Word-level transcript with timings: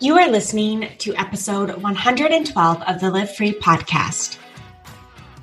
You 0.00 0.16
are 0.16 0.30
listening 0.30 0.88
to 0.98 1.12
episode 1.16 1.82
112 1.82 2.82
of 2.82 3.00
the 3.00 3.10
Live 3.10 3.34
Free 3.34 3.52
podcast. 3.52 4.38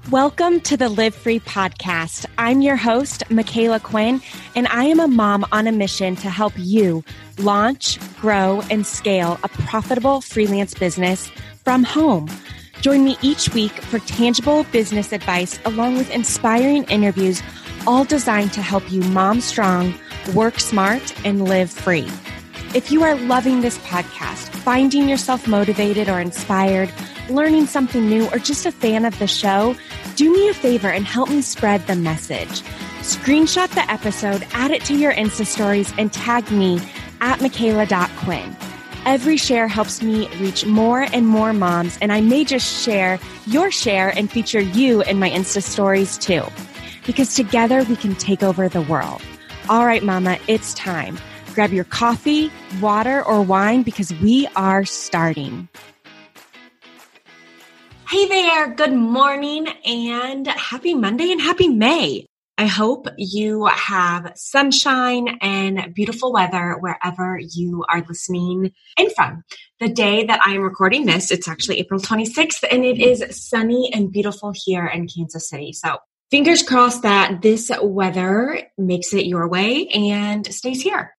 Welcome 0.09 0.61
to 0.61 0.77
the 0.77 0.87
Live 0.87 1.13
Free 1.13 1.41
podcast. 1.41 2.25
I'm 2.37 2.61
your 2.61 2.77
host, 2.77 3.25
Micala 3.27 3.83
Quinn, 3.83 4.21
and 4.55 4.69
I 4.69 4.85
am 4.85 5.01
a 5.01 5.09
mom 5.09 5.45
on 5.51 5.67
a 5.67 5.73
mission 5.73 6.15
to 6.15 6.29
help 6.29 6.53
you 6.55 7.03
launch, 7.37 7.99
grow, 8.21 8.61
and 8.71 8.87
scale 8.87 9.37
a 9.43 9.49
profitable 9.49 10.21
freelance 10.21 10.73
business 10.73 11.29
from 11.65 11.83
home. 11.83 12.29
Join 12.79 13.03
me 13.03 13.17
each 13.21 13.53
week 13.53 13.73
for 13.73 13.99
tangible 13.99 14.63
business 14.71 15.11
advice 15.11 15.59
along 15.65 15.97
with 15.97 16.09
inspiring 16.11 16.85
interviews, 16.85 17.43
all 17.85 18.05
designed 18.05 18.53
to 18.53 18.61
help 18.61 18.89
you 18.89 19.01
mom 19.01 19.41
strong, 19.41 19.93
work 20.33 20.61
smart, 20.61 21.13
and 21.25 21.43
live 21.43 21.69
free. 21.69 22.09
If 22.73 22.91
you 22.91 23.03
are 23.03 23.15
loving 23.15 23.61
this 23.61 23.77
podcast, 23.79 24.49
finding 24.49 25.07
yourself 25.07 25.47
motivated 25.47 26.09
or 26.09 26.19
inspired, 26.19 26.91
learning 27.29 27.67
something 27.67 28.07
new, 28.09 28.27
or 28.31 28.39
just 28.39 28.65
a 28.65 28.71
fan 28.71 29.05
of 29.05 29.17
the 29.19 29.27
show, 29.27 29.75
do 30.15 30.31
me 30.31 30.49
a 30.49 30.53
favor 30.53 30.89
and 30.89 31.05
help 31.05 31.29
me 31.29 31.41
spread 31.41 31.85
the 31.87 31.95
message. 31.95 32.61
Screenshot 33.01 33.69
the 33.69 33.89
episode, 33.89 34.45
add 34.53 34.71
it 34.71 34.83
to 34.85 34.95
your 34.95 35.13
Insta 35.13 35.45
stories, 35.45 35.93
and 35.97 36.11
tag 36.11 36.51
me 36.51 36.79
at 37.21 37.39
Micala.Quinn. 37.39 38.55
Every 39.05 39.37
share 39.37 39.67
helps 39.67 40.01
me 40.01 40.27
reach 40.39 40.65
more 40.65 41.01
and 41.13 41.27
more 41.27 41.53
moms, 41.53 41.97
and 42.01 42.11
I 42.11 42.21
may 42.21 42.43
just 42.43 42.83
share 42.83 43.19
your 43.45 43.69
share 43.69 44.09
and 44.17 44.31
feature 44.31 44.59
you 44.59 45.03
in 45.03 45.19
my 45.19 45.29
Insta 45.29 45.61
stories 45.61 46.17
too. 46.17 46.43
Because 47.05 47.35
together 47.35 47.83
we 47.83 47.95
can 47.95 48.15
take 48.15 48.41
over 48.41 48.67
the 48.67 48.81
world. 48.81 49.21
All 49.69 49.85
right, 49.85 50.03
Mama, 50.03 50.39
it's 50.47 50.73
time. 50.73 51.19
Grab 51.55 51.71
your 51.71 51.85
coffee, 51.85 52.51
water, 52.81 53.23
or 53.25 53.41
wine 53.41 53.83
because 53.83 54.13
we 54.15 54.45
are 54.57 54.83
starting. 54.83 55.69
Hey 58.09 58.27
there, 58.27 58.73
good 58.73 58.91
morning 58.91 59.67
and 59.85 60.45
happy 60.47 60.93
Monday 60.93 61.31
and 61.31 61.39
happy 61.41 61.69
May. 61.69 62.27
I 62.57 62.65
hope 62.65 63.07
you 63.17 63.65
have 63.67 64.33
sunshine 64.35 65.37
and 65.41 65.93
beautiful 65.93 66.33
weather 66.33 66.75
wherever 66.79 67.39
you 67.39 67.85
are 67.89 68.03
listening 68.07 68.71
in 68.97 69.09
from. 69.11 69.43
The 69.79 69.89
day 69.89 70.25
that 70.25 70.41
I 70.45 70.55
am 70.55 70.61
recording 70.61 71.05
this, 71.05 71.31
it's 71.31 71.47
actually 71.47 71.79
April 71.79 72.01
26th 72.01 72.65
and 72.69 72.83
it 72.83 72.99
is 72.99 73.23
sunny 73.49 73.91
and 73.93 74.11
beautiful 74.11 74.53
here 74.53 74.85
in 74.85 75.07
Kansas 75.07 75.49
City. 75.49 75.71
So 75.71 75.99
fingers 76.31 76.63
crossed 76.63 77.03
that 77.03 77.41
this 77.41 77.71
weather 77.81 78.61
makes 78.77 79.13
it 79.13 79.25
your 79.25 79.47
way 79.47 79.87
and 79.87 80.45
stays 80.53 80.81
here. 80.81 81.14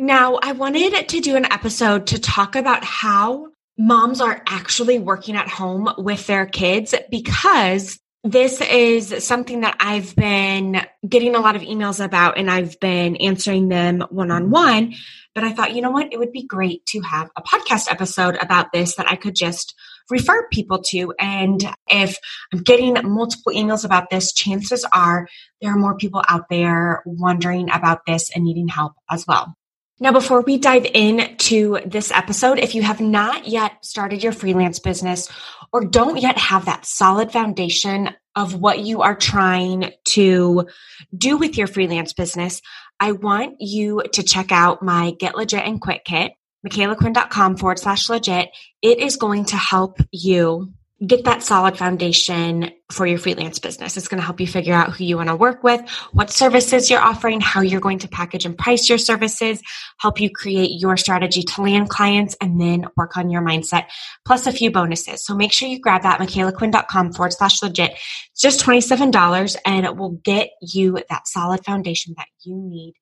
Now, 0.00 0.38
I 0.40 0.52
wanted 0.52 1.08
to 1.08 1.20
do 1.20 1.34
an 1.34 1.50
episode 1.50 2.06
to 2.08 2.20
talk 2.20 2.54
about 2.54 2.84
how 2.84 3.48
moms 3.76 4.20
are 4.20 4.40
actually 4.46 5.00
working 5.00 5.34
at 5.34 5.48
home 5.48 5.92
with 5.98 6.24
their 6.28 6.46
kids 6.46 6.94
because 7.10 7.98
this 8.22 8.60
is 8.60 9.24
something 9.24 9.62
that 9.62 9.76
I've 9.80 10.14
been 10.14 10.82
getting 11.08 11.34
a 11.34 11.40
lot 11.40 11.56
of 11.56 11.62
emails 11.62 12.04
about 12.04 12.38
and 12.38 12.48
I've 12.48 12.78
been 12.78 13.16
answering 13.16 13.68
them 13.68 14.04
one 14.10 14.30
on 14.30 14.50
one. 14.50 14.94
But 15.34 15.42
I 15.42 15.52
thought, 15.52 15.74
you 15.74 15.82
know 15.82 15.90
what? 15.90 16.12
It 16.12 16.18
would 16.18 16.32
be 16.32 16.46
great 16.46 16.86
to 16.86 17.00
have 17.00 17.30
a 17.36 17.42
podcast 17.42 17.90
episode 17.90 18.36
about 18.40 18.70
this 18.72 18.94
that 18.96 19.10
I 19.10 19.16
could 19.16 19.34
just 19.34 19.74
refer 20.10 20.46
people 20.52 20.80
to. 20.82 21.12
And 21.18 21.60
if 21.88 22.18
I'm 22.52 22.62
getting 22.62 22.96
multiple 23.02 23.52
emails 23.52 23.84
about 23.84 24.10
this, 24.10 24.32
chances 24.32 24.86
are 24.92 25.26
there 25.60 25.72
are 25.72 25.78
more 25.78 25.96
people 25.96 26.22
out 26.28 26.48
there 26.48 27.02
wondering 27.04 27.68
about 27.70 28.06
this 28.06 28.30
and 28.32 28.44
needing 28.44 28.68
help 28.68 28.92
as 29.10 29.26
well. 29.26 29.56
Now, 30.00 30.12
before 30.12 30.42
we 30.42 30.58
dive 30.58 30.86
into 30.94 31.80
this 31.84 32.12
episode, 32.12 32.60
if 32.60 32.76
you 32.76 32.82
have 32.82 33.00
not 33.00 33.48
yet 33.48 33.84
started 33.84 34.22
your 34.22 34.30
freelance 34.32 34.78
business 34.78 35.28
or 35.72 35.84
don't 35.84 36.18
yet 36.18 36.38
have 36.38 36.66
that 36.66 36.86
solid 36.86 37.32
foundation 37.32 38.10
of 38.36 38.54
what 38.54 38.78
you 38.78 39.02
are 39.02 39.16
trying 39.16 39.90
to 40.10 40.68
do 41.16 41.36
with 41.36 41.58
your 41.58 41.66
freelance 41.66 42.12
business, 42.12 42.62
I 43.00 43.12
want 43.12 43.56
you 43.58 44.02
to 44.12 44.22
check 44.22 44.52
out 44.52 44.84
my 44.84 45.14
Get 45.18 45.36
Legit 45.36 45.66
and 45.66 45.80
Quit 45.80 46.04
Kit, 46.04 46.32
micalaquinn.com 46.64 47.56
forward 47.56 47.80
slash 47.80 48.08
legit. 48.08 48.50
It 48.80 49.00
is 49.00 49.16
going 49.16 49.46
to 49.46 49.56
help 49.56 49.98
you 50.12 50.72
get 51.06 51.24
that 51.24 51.44
solid 51.44 51.78
foundation 51.78 52.72
for 52.90 53.06
your 53.06 53.18
freelance 53.18 53.60
business. 53.60 53.96
It's 53.96 54.08
going 54.08 54.20
to 54.20 54.24
help 54.24 54.40
you 54.40 54.48
figure 54.48 54.74
out 54.74 54.96
who 54.96 55.04
you 55.04 55.16
want 55.16 55.28
to 55.28 55.36
work 55.36 55.62
with, 55.62 55.88
what 56.12 56.30
services 56.30 56.90
you're 56.90 57.00
offering, 57.00 57.40
how 57.40 57.60
you're 57.60 57.80
going 57.80 58.00
to 58.00 58.08
package 58.08 58.44
and 58.44 58.58
price 58.58 58.88
your 58.88 58.98
services, 58.98 59.62
help 59.98 60.20
you 60.20 60.28
create 60.28 60.70
your 60.80 60.96
strategy 60.96 61.42
to 61.42 61.62
land 61.62 61.88
clients, 61.88 62.36
and 62.40 62.60
then 62.60 62.86
work 62.96 63.16
on 63.16 63.30
your 63.30 63.42
mindset, 63.42 63.84
plus 64.24 64.46
a 64.48 64.52
few 64.52 64.72
bonuses. 64.72 65.24
So 65.24 65.36
make 65.36 65.52
sure 65.52 65.68
you 65.68 65.80
grab 65.80 66.02
that, 66.02 66.18
micalaquinn.com 66.18 67.12
forward 67.12 67.32
slash 67.32 67.62
legit. 67.62 67.92
It's 68.32 68.40
just 68.40 68.60
$27 68.60 69.56
and 69.64 69.86
it 69.86 69.96
will 69.96 70.18
get 70.24 70.50
you 70.60 70.98
that 71.08 71.28
solid 71.28 71.64
foundation 71.64 72.14
that 72.16 72.28
you 72.42 72.56
need 72.56 72.94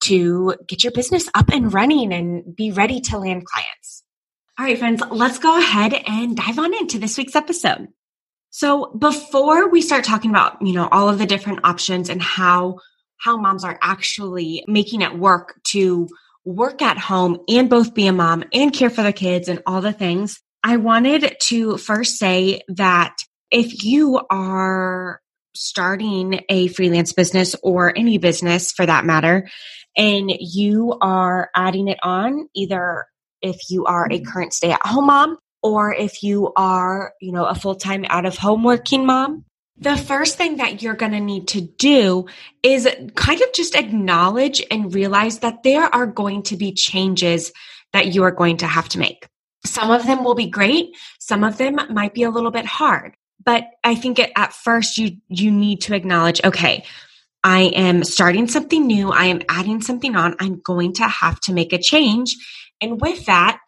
to 0.00 0.56
get 0.66 0.82
your 0.82 0.92
business 0.92 1.28
up 1.34 1.50
and 1.50 1.72
running 1.72 2.12
and 2.12 2.56
be 2.56 2.72
ready 2.72 3.00
to 3.00 3.18
land 3.18 3.44
clients. 3.46 4.02
All 4.58 4.64
right, 4.64 4.78
friends, 4.78 5.02
let's 5.10 5.38
go 5.38 5.58
ahead 5.58 5.92
and 5.92 6.34
dive 6.34 6.58
on 6.58 6.72
into 6.72 6.98
this 6.98 7.18
week's 7.18 7.36
episode. 7.36 7.88
So 8.48 8.86
before 8.98 9.68
we 9.68 9.82
start 9.82 10.02
talking 10.02 10.30
about, 10.30 10.62
you 10.62 10.72
know, 10.72 10.88
all 10.90 11.10
of 11.10 11.18
the 11.18 11.26
different 11.26 11.60
options 11.64 12.08
and 12.08 12.22
how, 12.22 12.78
how 13.18 13.36
moms 13.36 13.64
are 13.64 13.78
actually 13.82 14.64
making 14.66 15.02
it 15.02 15.18
work 15.18 15.60
to 15.72 16.08
work 16.46 16.80
at 16.80 16.96
home 16.96 17.40
and 17.50 17.68
both 17.68 17.92
be 17.92 18.06
a 18.06 18.14
mom 18.14 18.44
and 18.50 18.72
care 18.72 18.88
for 18.88 19.02
the 19.02 19.12
kids 19.12 19.50
and 19.50 19.62
all 19.66 19.82
the 19.82 19.92
things, 19.92 20.40
I 20.64 20.78
wanted 20.78 21.36
to 21.38 21.76
first 21.76 22.16
say 22.16 22.62
that 22.68 23.14
if 23.50 23.84
you 23.84 24.22
are 24.30 25.20
starting 25.54 26.40
a 26.48 26.68
freelance 26.68 27.12
business 27.12 27.56
or 27.62 27.92
any 27.94 28.16
business 28.16 28.72
for 28.72 28.86
that 28.86 29.04
matter, 29.04 29.50
and 29.98 30.32
you 30.40 30.96
are 31.02 31.50
adding 31.54 31.88
it 31.88 31.98
on 32.02 32.48
either 32.54 33.06
if 33.42 33.56
you 33.70 33.84
are 33.86 34.06
a 34.06 34.08
mm-hmm. 34.10 34.30
current 34.30 34.52
stay 34.52 34.72
at 34.72 34.84
home 34.84 35.06
mom 35.06 35.38
or 35.62 35.92
if 35.92 36.22
you 36.22 36.52
are, 36.56 37.12
you 37.20 37.32
know, 37.32 37.44
a 37.44 37.54
full 37.54 37.74
time 37.74 38.04
out 38.08 38.26
of 38.26 38.36
home 38.36 38.62
working 38.62 39.06
mom. 39.06 39.44
The 39.78 39.96
first 39.96 40.38
thing 40.38 40.56
that 40.56 40.80
you're 40.80 40.94
going 40.94 41.12
to 41.12 41.20
need 41.20 41.48
to 41.48 41.60
do 41.60 42.26
is 42.62 42.88
kind 43.14 43.42
of 43.42 43.52
just 43.52 43.74
acknowledge 43.74 44.62
and 44.70 44.94
realize 44.94 45.40
that 45.40 45.64
there 45.64 45.94
are 45.94 46.06
going 46.06 46.44
to 46.44 46.56
be 46.56 46.72
changes 46.72 47.52
that 47.92 48.14
you 48.14 48.22
are 48.22 48.30
going 48.30 48.58
to 48.58 48.66
have 48.66 48.88
to 48.90 48.98
make. 48.98 49.28
Some 49.66 49.90
of 49.90 50.06
them 50.06 50.24
will 50.24 50.34
be 50.34 50.48
great. 50.48 50.96
Some 51.18 51.44
of 51.44 51.58
them 51.58 51.78
might 51.90 52.14
be 52.14 52.22
a 52.22 52.30
little 52.30 52.50
bit 52.50 52.64
hard. 52.64 53.16
But 53.44 53.64
I 53.84 53.94
think 53.96 54.18
at 54.18 54.52
first 54.52 54.98
you, 54.98 55.18
you 55.28 55.50
need 55.50 55.82
to 55.82 55.94
acknowledge, 55.94 56.40
okay, 56.42 56.84
I 57.44 57.62
am 57.74 58.02
starting 58.02 58.48
something 58.48 58.86
new. 58.86 59.10
I 59.10 59.26
am 59.26 59.42
adding 59.48 59.80
something 59.80 60.16
on. 60.16 60.34
I'm 60.40 60.60
going 60.60 60.94
to 60.94 61.04
have 61.04 61.38
to 61.40 61.52
make 61.52 61.72
a 61.72 61.78
change. 61.78 62.34
And 62.80 63.00
with 63.00 63.26
that, 63.26 63.58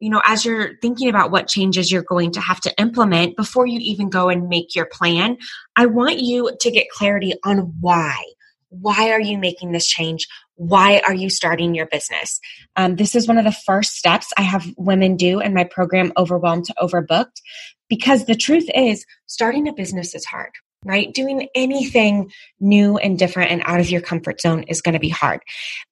you 0.00 0.10
know, 0.10 0.22
as 0.26 0.44
you're 0.44 0.76
thinking 0.82 1.08
about 1.08 1.30
what 1.30 1.48
changes 1.48 1.90
you're 1.90 2.02
going 2.02 2.32
to 2.32 2.40
have 2.40 2.60
to 2.62 2.78
implement 2.78 3.36
before 3.36 3.66
you 3.66 3.78
even 3.80 4.10
go 4.10 4.28
and 4.28 4.48
make 4.48 4.74
your 4.74 4.86
plan, 4.86 5.38
I 5.76 5.86
want 5.86 6.20
you 6.20 6.54
to 6.60 6.70
get 6.70 6.90
clarity 6.90 7.34
on 7.44 7.72
why. 7.80 8.22
Why 8.68 9.10
are 9.10 9.20
you 9.20 9.38
making 9.38 9.72
this 9.72 9.86
change? 9.86 10.26
Why 10.56 11.00
are 11.06 11.14
you 11.14 11.30
starting 11.30 11.74
your 11.74 11.86
business? 11.86 12.40
Um, 12.76 12.96
this 12.96 13.14
is 13.14 13.28
one 13.28 13.38
of 13.38 13.44
the 13.44 13.52
first 13.52 13.96
steps 13.96 14.32
I 14.36 14.42
have 14.42 14.66
women 14.76 15.16
do 15.16 15.40
in 15.40 15.54
my 15.54 15.64
program, 15.64 16.12
Overwhelmed 16.16 16.64
to 16.66 16.74
Overbooked, 16.80 17.40
because 17.88 18.26
the 18.26 18.34
truth 18.34 18.68
is, 18.74 19.06
starting 19.26 19.68
a 19.68 19.72
business 19.72 20.14
is 20.14 20.24
hard 20.24 20.50
right? 20.84 21.12
Doing 21.12 21.48
anything 21.54 22.30
new 22.60 22.96
and 22.98 23.18
different 23.18 23.50
and 23.50 23.62
out 23.64 23.80
of 23.80 23.90
your 23.90 24.00
comfort 24.00 24.40
zone 24.40 24.64
is 24.64 24.82
going 24.82 24.92
to 24.92 25.00
be 25.00 25.08
hard. 25.08 25.40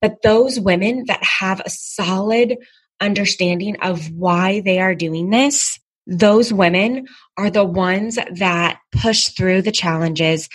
But 0.00 0.22
those 0.22 0.60
women 0.60 1.04
that 1.06 1.22
have 1.22 1.60
a 1.60 1.70
solid 1.70 2.56
understanding 3.00 3.76
of 3.82 4.10
why 4.10 4.60
they 4.60 4.78
are 4.80 4.94
doing 4.94 5.30
this, 5.30 5.78
those 6.06 6.53
women 6.53 7.06
are 7.36 7.50
the 7.50 7.65
ones 7.65 8.18
that 8.34 8.78
push 8.92 9.28
through 9.28 9.62
the 9.62 9.72
challenges, 9.72 10.48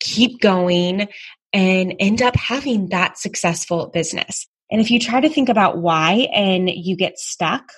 keep 0.00 0.40
going, 0.40 1.08
and 1.52 1.94
end 2.00 2.20
up 2.20 2.36
having 2.36 2.88
that 2.88 3.18
successful 3.18 3.88
business. 3.88 4.46
And 4.70 4.80
if 4.80 4.90
you 4.90 4.98
try 4.98 5.20
to 5.20 5.28
think 5.28 5.48
about 5.48 5.78
why 5.78 6.28
and 6.34 6.68
you 6.68 6.96
get 6.96 7.18
stuck, 7.18 7.72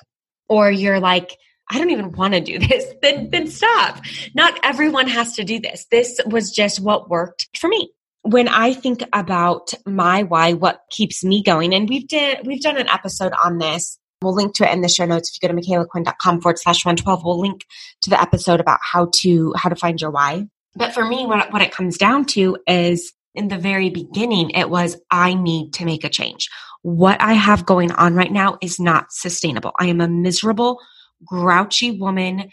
or 0.48 0.70
you're 0.70 1.00
like, 1.00 1.36
I 1.70 1.78
don't 1.78 1.90
even 1.90 2.12
want 2.12 2.34
to 2.34 2.40
do 2.40 2.58
this, 2.58 2.94
then, 3.02 3.30
then 3.30 3.48
stop. 3.48 4.00
Not 4.34 4.58
everyone 4.62 5.08
has 5.08 5.34
to 5.36 5.44
do 5.44 5.60
this. 5.60 5.86
This 5.90 6.20
was 6.26 6.50
just 6.50 6.80
what 6.80 7.10
worked 7.10 7.48
for 7.56 7.68
me. 7.68 7.90
When 8.22 8.48
I 8.48 8.72
think 8.72 9.04
about 9.12 9.72
my 9.86 10.24
why, 10.24 10.54
what 10.54 10.80
keeps 10.90 11.22
me 11.22 11.42
going, 11.42 11.74
and 11.74 11.88
we've 11.88 12.08
did, 12.08 12.44
we've 12.44 12.60
done 12.60 12.76
an 12.76 12.88
episode 12.88 13.32
on 13.44 13.58
this. 13.58 13.98
We'll 14.22 14.34
link 14.34 14.54
to 14.56 14.68
it 14.68 14.72
in 14.72 14.80
the 14.80 14.88
show 14.88 15.04
notes. 15.04 15.30
If 15.30 15.42
you 15.42 15.48
go 15.48 15.54
to 15.54 15.60
micalaquinn.com 15.60 16.40
forward 16.40 16.58
slash 16.58 16.84
112, 16.84 17.22
we'll 17.24 17.40
link 17.40 17.64
to 18.02 18.10
the 18.10 18.20
episode 18.20 18.60
about 18.60 18.80
how 18.82 19.10
to, 19.16 19.52
how 19.56 19.68
to 19.68 19.76
find 19.76 20.00
your 20.00 20.10
why. 20.10 20.46
But 20.74 20.92
for 20.92 21.04
me, 21.04 21.26
what, 21.26 21.52
what 21.52 21.62
it 21.62 21.72
comes 21.72 21.98
down 21.98 22.24
to 22.26 22.56
is 22.66 23.12
in 23.34 23.48
the 23.48 23.58
very 23.58 23.90
beginning, 23.90 24.50
it 24.50 24.70
was, 24.70 24.96
I 25.10 25.34
need 25.34 25.74
to 25.74 25.84
make 25.84 26.02
a 26.02 26.08
change. 26.08 26.48
What 26.82 27.20
I 27.20 27.34
have 27.34 27.66
going 27.66 27.92
on 27.92 28.14
right 28.14 28.32
now 28.32 28.58
is 28.62 28.80
not 28.80 29.12
sustainable. 29.12 29.72
I 29.78 29.86
am 29.86 30.00
a 30.00 30.08
miserable, 30.08 30.80
grouchy 31.24 31.92
woman. 31.92 32.50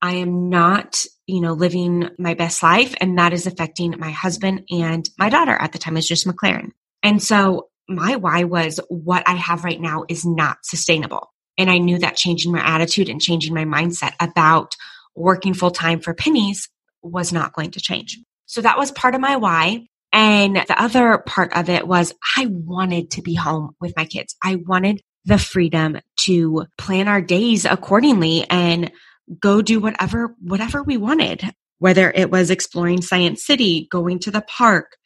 I 0.00 0.14
am 0.14 0.48
not, 0.48 1.04
you 1.26 1.40
know, 1.40 1.54
living 1.54 2.10
my 2.18 2.34
best 2.34 2.62
life. 2.62 2.94
And 3.00 3.18
that 3.18 3.32
is 3.32 3.46
affecting 3.46 3.94
my 3.98 4.10
husband 4.10 4.64
and 4.70 5.08
my 5.18 5.28
daughter 5.28 5.52
at 5.52 5.72
the 5.72 5.78
time 5.78 5.96
is 5.96 6.06
just 6.06 6.26
McLaren. 6.26 6.70
And 7.02 7.22
so 7.22 7.68
my 7.88 8.16
why 8.16 8.44
was 8.44 8.78
what 8.88 9.26
I 9.26 9.34
have 9.34 9.64
right 9.64 9.80
now 9.80 10.04
is 10.08 10.24
not 10.24 10.58
sustainable. 10.62 11.32
And 11.56 11.70
I 11.70 11.78
knew 11.78 11.98
that 11.98 12.16
changing 12.16 12.52
my 12.52 12.64
attitude 12.64 13.08
and 13.08 13.20
changing 13.20 13.54
my 13.54 13.64
mindset 13.64 14.12
about 14.20 14.76
working 15.16 15.54
full 15.54 15.72
time 15.72 16.00
for 16.00 16.14
pennies 16.14 16.68
was 17.02 17.32
not 17.32 17.52
going 17.52 17.72
to 17.72 17.80
change. 17.80 18.18
So 18.46 18.60
that 18.60 18.78
was 18.78 18.92
part 18.92 19.14
of 19.14 19.20
my 19.20 19.36
why. 19.36 19.88
And 20.12 20.56
the 20.56 20.80
other 20.80 21.18
part 21.18 21.52
of 21.54 21.68
it 21.68 21.86
was 21.86 22.14
I 22.36 22.46
wanted 22.46 23.10
to 23.12 23.22
be 23.22 23.34
home 23.34 23.74
with 23.80 23.94
my 23.96 24.04
kids. 24.04 24.36
I 24.42 24.56
wanted 24.56 25.02
the 25.28 25.38
freedom 25.38 25.98
to 26.16 26.64
plan 26.78 27.06
our 27.06 27.20
days 27.20 27.66
accordingly 27.66 28.46
and 28.48 28.90
go 29.40 29.60
do 29.60 29.78
whatever, 29.78 30.34
whatever 30.40 30.82
we 30.82 30.96
wanted, 30.96 31.42
whether 31.78 32.10
it 32.10 32.30
was 32.30 32.50
exploring 32.50 33.02
Science 33.02 33.44
City, 33.44 33.86
going 33.90 34.18
to 34.20 34.30
the 34.30 34.40
park, 34.40 34.96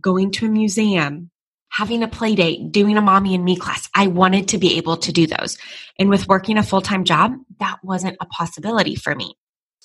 going 0.00 0.30
to 0.30 0.46
a 0.46 0.48
museum, 0.48 1.30
having 1.70 2.04
a 2.04 2.08
play 2.08 2.36
date, 2.36 2.70
doing 2.70 2.96
a 2.96 3.02
mommy 3.02 3.34
and 3.34 3.44
me 3.44 3.56
class. 3.56 3.88
I 3.96 4.06
wanted 4.06 4.48
to 4.48 4.58
be 4.58 4.78
able 4.78 4.96
to 4.98 5.12
do 5.12 5.26
those. 5.26 5.58
And 5.98 6.08
with 6.08 6.28
working 6.28 6.56
a 6.56 6.62
full 6.62 6.80
time 6.80 7.02
job, 7.02 7.34
that 7.58 7.78
wasn't 7.82 8.16
a 8.20 8.26
possibility 8.26 8.94
for 8.94 9.12
me. 9.12 9.34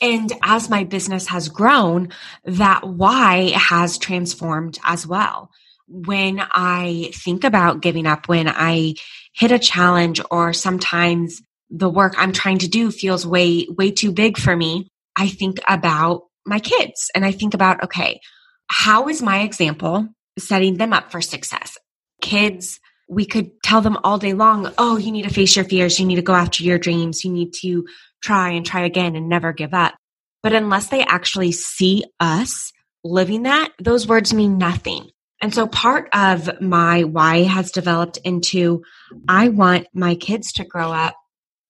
And 0.02 0.32
as 0.44 0.70
my 0.70 0.84
business 0.84 1.28
has 1.28 1.50
grown, 1.50 2.10
that 2.46 2.88
why 2.88 3.54
has 3.56 3.98
transformed 3.98 4.78
as 4.84 5.08
well. 5.08 5.50
When 5.88 6.40
I 6.40 7.10
think 7.16 7.44
about 7.44 7.82
giving 7.82 8.06
up, 8.06 8.30
when 8.30 8.48
I 8.48 8.94
hit 9.34 9.52
a 9.52 9.60
challenge 9.60 10.22
or 10.32 10.54
sometimes 10.54 11.42
the 11.70 11.90
work 11.90 12.16
I'm 12.18 12.32
trying 12.32 12.60
to 12.60 12.68
do 12.68 12.92
feels 12.92 13.26
way, 13.26 13.68
way 13.70 13.92
too 13.92 14.12
big 14.12 14.38
for 14.38 14.56
me, 14.56 14.90
I 15.16 15.28
think 15.28 15.60
about 15.68 16.24
my 16.46 16.60
kids 16.60 17.12
and 17.14 17.24
I 17.24 17.32
think 17.32 17.54
about, 17.54 17.84
okay, 17.84 18.20
how 18.68 19.08
is 19.08 19.22
my 19.22 19.42
example 19.42 20.08
setting 20.40 20.78
them 20.78 20.94
up 20.94 21.12
for 21.12 21.22
success. 21.22 21.78
Kids, 22.22 22.80
we 23.08 23.26
could 23.26 23.62
tell 23.64 23.82
them 23.82 23.98
all 24.04 24.18
day 24.18 24.34
long, 24.34 24.72
oh, 24.78 24.98
you 24.98 25.12
need 25.12 25.24
to 25.24 25.34
face 25.34 25.56
your 25.56 25.66
fears. 25.66 26.00
You 26.00 26.06
need 26.06 26.16
to 26.16 26.22
go 26.22 26.34
after 26.34 26.64
your 26.64 26.78
dreams. 26.78 27.24
You 27.24 27.32
need 27.32 27.54
to 27.62 27.86
try 28.22 28.52
and 28.52 28.66
try 28.66 28.82
again 28.82 29.16
and 29.16 29.30
never 29.30 29.54
give 29.54 29.74
up. 29.74 29.96
But 30.44 30.54
unless 30.54 30.88
they 30.88 31.04
actually 31.04 31.52
see 31.52 32.06
us 32.20 32.72
living 33.04 33.44
that, 33.44 33.72
those 33.80 34.08
words 34.08 34.34
mean 34.34 34.58
nothing. 34.58 35.10
And 35.42 35.54
so 35.54 35.68
part 35.68 36.10
of 36.14 36.62
my 36.62 37.04
why 37.04 37.44
has 37.44 37.72
developed 37.72 38.18
into 38.24 38.84
I 39.28 39.50
want 39.50 39.88
my 39.94 40.16
kids 40.16 40.52
to 40.54 40.66
grow 40.66 40.92
up 40.92 41.16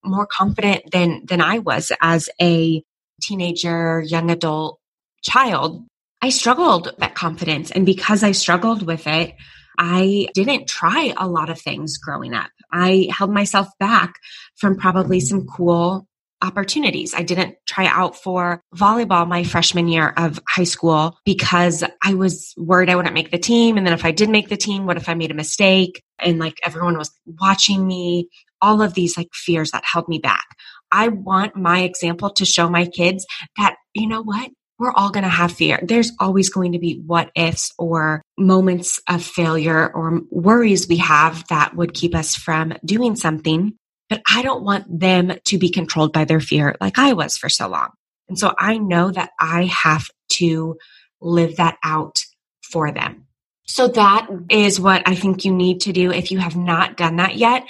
more 0.04 0.26
confident 0.26 0.92
than 0.92 1.26
than 1.26 1.42
I 1.42 1.60
was 1.60 1.92
as 2.02 2.30
a 2.42 2.84
teenager, 3.22 4.02
young 4.02 4.32
adult 4.32 4.80
child 5.24 5.86
I 6.22 6.30
struggled 6.30 6.88
with 6.88 6.98
that 6.98 7.16
confidence. 7.16 7.72
And 7.72 7.86
because 7.86 8.24
I 8.24 8.34
struggled 8.34 8.86
with 8.86 9.08
it, 9.08 9.36
I 9.78 10.28
didn't 10.34 10.68
try 10.68 11.14
a 11.16 11.28
lot 11.28 11.50
of 11.50 11.62
things 11.62 11.98
growing 11.98 12.34
up. 12.34 12.50
I 12.72 13.08
held 13.10 13.32
myself 13.32 13.70
back 13.80 14.16
from 14.58 14.76
probably 14.76 15.22
some 15.22 15.48
cool 15.48 16.06
opportunities. 16.42 17.14
I 17.14 17.24
didn't 17.24 17.56
try 17.68 17.86
out 17.86 18.16
for 18.16 18.62
volleyball 18.76 19.28
my 19.28 19.44
freshman 19.44 19.88
year 19.88 20.14
of 20.16 20.40
high 20.48 20.64
school 20.64 21.18
because 21.26 21.84
I 22.04 22.14
was 22.14 22.54
worried 22.58 22.90
I 22.90 22.96
wouldn't 22.96 23.14
make 23.14 23.32
the 23.32 23.38
team. 23.38 23.78
And 23.78 23.86
then 23.86 23.94
if 23.94 24.06
I 24.06 24.12
did 24.12 24.30
make 24.30 24.50
the 24.50 24.58
team, 24.58 24.86
what 24.86 24.98
if 24.98 25.10
I 25.10 25.14
made 25.14 25.32
a 25.32 25.36
mistake? 25.36 26.02
And 26.20 26.40
like 26.40 26.60
everyone 26.64 26.98
was 26.98 27.12
watching 27.26 27.86
me, 27.86 28.30
all 28.62 28.82
of 28.82 28.94
these 28.94 29.18
like 29.18 29.30
fears 29.34 29.72
that 29.72 29.86
held 29.86 30.08
me 30.08 30.20
back. 30.20 30.46
I 30.92 31.10
want 31.10 31.56
my 31.56 31.82
example 31.82 32.30
to 32.32 32.46
show 32.46 32.70
my 32.70 32.86
kids 32.86 33.26
that, 33.58 33.76
you 33.94 34.08
know 34.08 34.22
what? 34.22 34.50
we're 34.80 34.94
all 34.94 35.10
going 35.12 35.24
to 35.24 35.30
have 35.30 35.52
fear. 35.52 35.78
There's 35.84 36.14
always 36.20 36.50
going 36.50 36.72
to 36.72 36.80
be 36.80 37.04
what 37.06 37.32
ifs 37.36 37.72
or 37.78 38.24
moments 38.38 39.00
of 39.10 39.22
failure 39.22 39.94
or 39.94 40.22
worries 40.32 40.88
we 40.88 40.98
have 40.98 41.46
that 41.50 41.76
would 41.76 41.94
keep 41.94 42.16
us 42.16 42.34
from 42.34 42.74
doing 42.84 43.16
something. 43.18 43.76
But 44.10 44.22
I 44.30 44.42
don't 44.42 44.64
want 44.64 45.00
them 45.00 45.34
to 45.46 45.58
be 45.58 45.70
controlled 45.70 46.14
by 46.14 46.26
their 46.26 46.40
fear 46.40 46.76
like 46.82 46.98
I 46.98 47.14
was 47.14 47.38
for 47.38 47.50
so 47.50 47.68
long. 47.68 47.90
And 48.28 48.38
so 48.38 48.54
I 48.58 48.78
know 48.78 49.12
that 49.12 49.32
I 49.40 49.66
have 49.66 50.08
to 50.34 50.78
live 51.22 51.58
that 51.58 51.78
out 51.84 52.26
for 52.62 52.92
them. 52.92 53.26
So 53.66 53.88
that 53.90 54.28
is 54.50 54.80
what 54.80 55.08
I 55.08 55.16
think 55.16 55.46
you 55.46 55.54
need 55.54 55.82
to 55.82 55.94
do 55.94 56.12
if 56.12 56.32
you 56.32 56.40
have 56.40 56.56
not 56.56 56.98
done 56.98 57.18
that 57.18 57.36
yet 57.36 57.66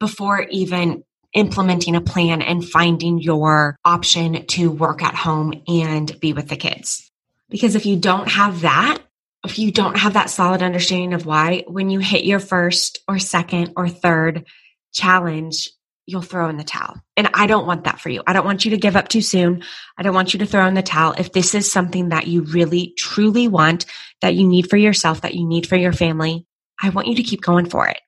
before 0.00 0.42
even 0.42 1.04
implementing 1.32 1.96
a 1.96 2.00
plan 2.00 2.42
and 2.42 2.68
finding 2.68 3.18
your 3.18 3.76
option 3.84 4.46
to 4.46 4.70
work 4.70 5.02
at 5.02 5.14
home 5.14 5.62
and 5.68 6.18
be 6.20 6.32
with 6.32 6.48
the 6.48 6.56
kids. 6.56 7.10
Because 7.48 7.74
if 7.76 7.86
you 7.86 7.96
don't 7.96 8.28
have 8.28 8.62
that, 8.62 8.98
if 9.44 9.58
you 9.58 9.70
don't 9.70 9.96
have 9.96 10.14
that 10.14 10.30
solid 10.30 10.62
understanding 10.62 11.12
of 11.12 11.26
why, 11.26 11.64
when 11.66 11.90
you 11.90 11.98
hit 11.98 12.24
your 12.24 12.40
first 12.40 13.00
or 13.06 13.18
second 13.18 13.74
or 13.76 13.88
third 13.88 14.46
challenge, 14.92 15.70
you'll 16.06 16.22
throw 16.22 16.48
in 16.48 16.56
the 16.56 16.64
towel. 16.64 17.00
And 17.16 17.30
I 17.34 17.46
don't 17.46 17.66
want 17.66 17.84
that 17.84 18.00
for 18.00 18.08
you. 18.08 18.22
I 18.26 18.32
don't 18.32 18.44
want 18.44 18.64
you 18.64 18.72
to 18.72 18.76
give 18.76 18.96
up 18.96 19.08
too 19.08 19.22
soon. 19.22 19.62
I 19.96 20.02
don't 20.02 20.14
want 20.14 20.34
you 20.34 20.38
to 20.40 20.46
throw 20.46 20.66
in 20.66 20.74
the 20.74 20.82
towel. 20.82 21.14
If 21.16 21.32
this 21.32 21.54
is 21.54 21.70
something 21.70 22.10
that 22.10 22.26
you 22.26 22.42
really, 22.42 22.94
truly 22.98 23.48
want, 23.48 23.86
that 24.20 24.34
you 24.34 24.46
need 24.46 24.68
for 24.68 24.76
yourself, 24.76 25.22
that 25.22 25.34
you 25.34 25.46
need 25.46 25.66
for 25.66 25.76
your 25.76 25.92
family, 25.92 26.46
I 26.82 26.90
want 26.90 27.08
you 27.08 27.16
to 27.16 27.22
keep 27.22 27.40
going 27.40 27.68
for 27.68 27.88
it. 27.88 27.98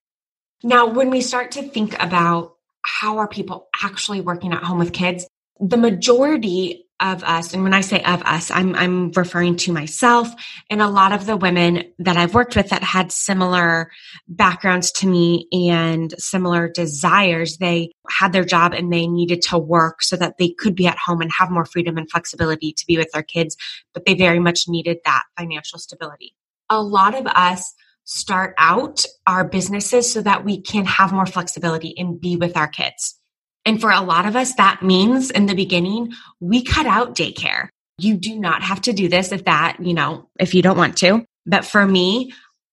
Now, 0.63 0.87
when 0.87 1.11
we 1.11 1.21
start 1.21 1.53
to 1.53 1.63
think 1.63 2.01
about 2.03 2.55
how 2.83 3.19
are 3.19 3.29
people 3.29 3.69
actually 3.83 4.21
working 4.21 4.53
at 4.53 4.63
home 4.63 4.79
with 4.79 4.93
kids? 4.93 5.27
The 5.61 5.77
majority 5.77 6.86
of 7.01 7.23
us, 7.25 7.53
and 7.53 7.63
when 7.63 7.75
I 7.75 7.81
say 7.83 8.03
of 8.03 8.23
us, 8.23 8.51
I'm, 8.51 8.75
I'm 8.75 9.11
referring 9.13 9.57
to 9.57 9.73
myself 9.73 10.29
and 10.71 10.81
a 10.81 10.89
lot 10.89 11.13
of 11.13 11.27
the 11.27 11.37
women 11.37 11.85
that 11.99 12.17
I've 12.17 12.35
worked 12.35 12.57
with 12.57 12.71
that 12.71 12.83
had 12.83 13.13
similar 13.13 13.91
backgrounds 14.29 14.91
to 14.93 15.07
me 15.07 15.47
and 15.53 16.15
similar 16.19 16.69
desires. 16.69 17.59
They 17.59 17.93
had 18.09 18.33
their 18.33 18.45
job 18.45 18.73
and 18.73 18.93
they 18.93 19.07
needed 19.07 19.43
to 19.43 19.59
work 19.59 20.03
so 20.03 20.17
that 20.17 20.39
they 20.39 20.51
could 20.59 20.75
be 20.75 20.87
at 20.87 20.99
home 20.99 21.21
and 21.21 21.31
have 21.33 21.51
more 21.51 21.67
freedom 21.67 21.99
and 21.99 22.11
flexibility 22.11 22.73
to 22.73 22.87
be 22.87 22.97
with 22.97 23.11
their 23.13 23.23
kids, 23.23 23.57
but 23.93 24.07
they 24.07 24.15
very 24.15 24.39
much 24.39 24.65
needed 24.69 24.99
that 25.05 25.23
financial 25.39 25.79
stability. 25.79 26.35
A 26.71 26.83
lot 26.83 27.15
of 27.15 27.27
us 27.27 27.75
start 28.05 28.55
out 28.57 29.05
our 29.27 29.45
businesses 29.45 30.11
so 30.11 30.23
that 30.23 30.45
we 30.45 30.61
can 30.61 30.85
have 30.85 31.13
more 31.13 31.27
flexibility 31.27 31.95
and 31.99 32.21
be 32.21 32.37
with 32.37 32.57
our 32.57 32.69
kids. 32.69 33.21
And 33.67 33.81
for 33.81 33.91
a 33.91 34.01
lot 34.01 34.27
of 34.27 34.37
us, 34.37 34.55
that 34.55 34.83
means 34.83 35.31
in 35.31 35.47
the 35.47 35.55
beginning, 35.55 36.13
we 36.41 36.63
cut 36.63 36.87
out 36.87 37.17
daycare. 37.17 37.69
You 37.99 38.17
do 38.17 38.39
not 38.39 38.63
have 38.63 38.81
to 38.83 38.93
do 38.93 39.09
this 39.09 39.33
if 39.33 39.45
that, 39.45 39.79
you 39.81 39.93
know, 39.93 40.29
if 40.39 40.55
you 40.55 40.63
don't 40.63 40.79
want 40.79 40.97
to. 40.99 41.27
But 41.45 41.65
for 41.65 41.85
me, 41.85 42.33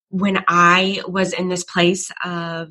when 0.10 0.44
I 0.48 1.02
was 1.08 1.34
in 1.34 1.50
this 1.50 1.64
place 1.64 2.12
of 2.24 2.70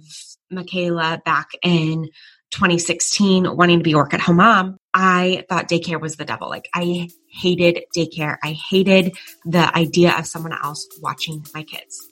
Micala 0.53 1.23
back 1.25 1.49
in 1.63 2.09
2016, 2.53 3.57
wanting 3.57 3.79
to 3.79 3.83
be 3.83 3.95
work 3.95 4.15
at 4.15 4.21
home 4.21 4.37
mom, 4.37 4.77
I 4.95 5.45
thought 5.49 5.69
daycare 5.69 6.01
was 6.01 6.17
the 6.17 6.25
devil. 6.25 6.49
Like 6.49 6.69
I 6.73 7.09
hated 7.29 7.81
daycare. 7.97 8.37
I 8.45 8.53
hated 8.53 9.17
the 9.45 9.77
idea 9.77 10.17
of 10.17 10.27
someone 10.27 10.53
else 10.53 10.87
watching 11.01 11.45
my 11.55 11.65
kids. 11.65 12.09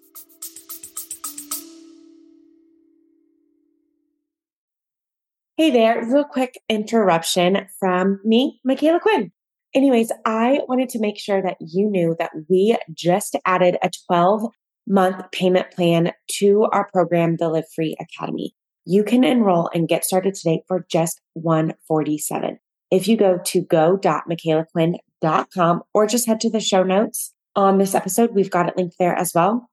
Hey 5.60 5.68
there, 5.68 6.00
real 6.06 6.24
quick 6.24 6.58
interruption 6.70 7.66
from 7.78 8.18
me, 8.24 8.62
Micala 8.66 8.98
Quinn. 8.98 9.30
Anyways, 9.74 10.10
I 10.24 10.60
wanted 10.66 10.88
to 10.88 10.98
make 10.98 11.18
sure 11.18 11.42
that 11.42 11.58
you 11.60 11.90
knew 11.90 12.16
that 12.18 12.30
we 12.48 12.78
just 12.94 13.36
added 13.44 13.76
a 13.82 13.90
12 14.06 14.46
month 14.86 15.22
payment 15.32 15.70
plan 15.72 16.12
to 16.38 16.66
our 16.72 16.88
program, 16.90 17.36
the 17.36 17.50
Live 17.50 17.70
Free 17.74 17.94
Academy. 18.00 18.54
You 18.86 19.04
can 19.04 19.22
enroll 19.22 19.68
and 19.74 19.86
get 19.86 20.06
started 20.06 20.32
today 20.32 20.62
for 20.66 20.86
just 20.90 21.20
147. 21.34 22.58
If 22.90 23.06
you 23.06 23.18
go 23.18 23.38
to 23.44 23.60
go.micalaquinn.com 23.60 25.82
or 25.92 26.06
just 26.06 26.26
head 26.26 26.40
to 26.40 26.48
the 26.48 26.60
show 26.60 26.82
notes 26.82 27.34
on 27.54 27.76
this 27.76 27.94
episode, 27.94 28.34
we've 28.34 28.50
got 28.50 28.66
it 28.66 28.78
linked 28.78 28.96
there 28.98 29.14
as 29.14 29.32
well. 29.34 29.68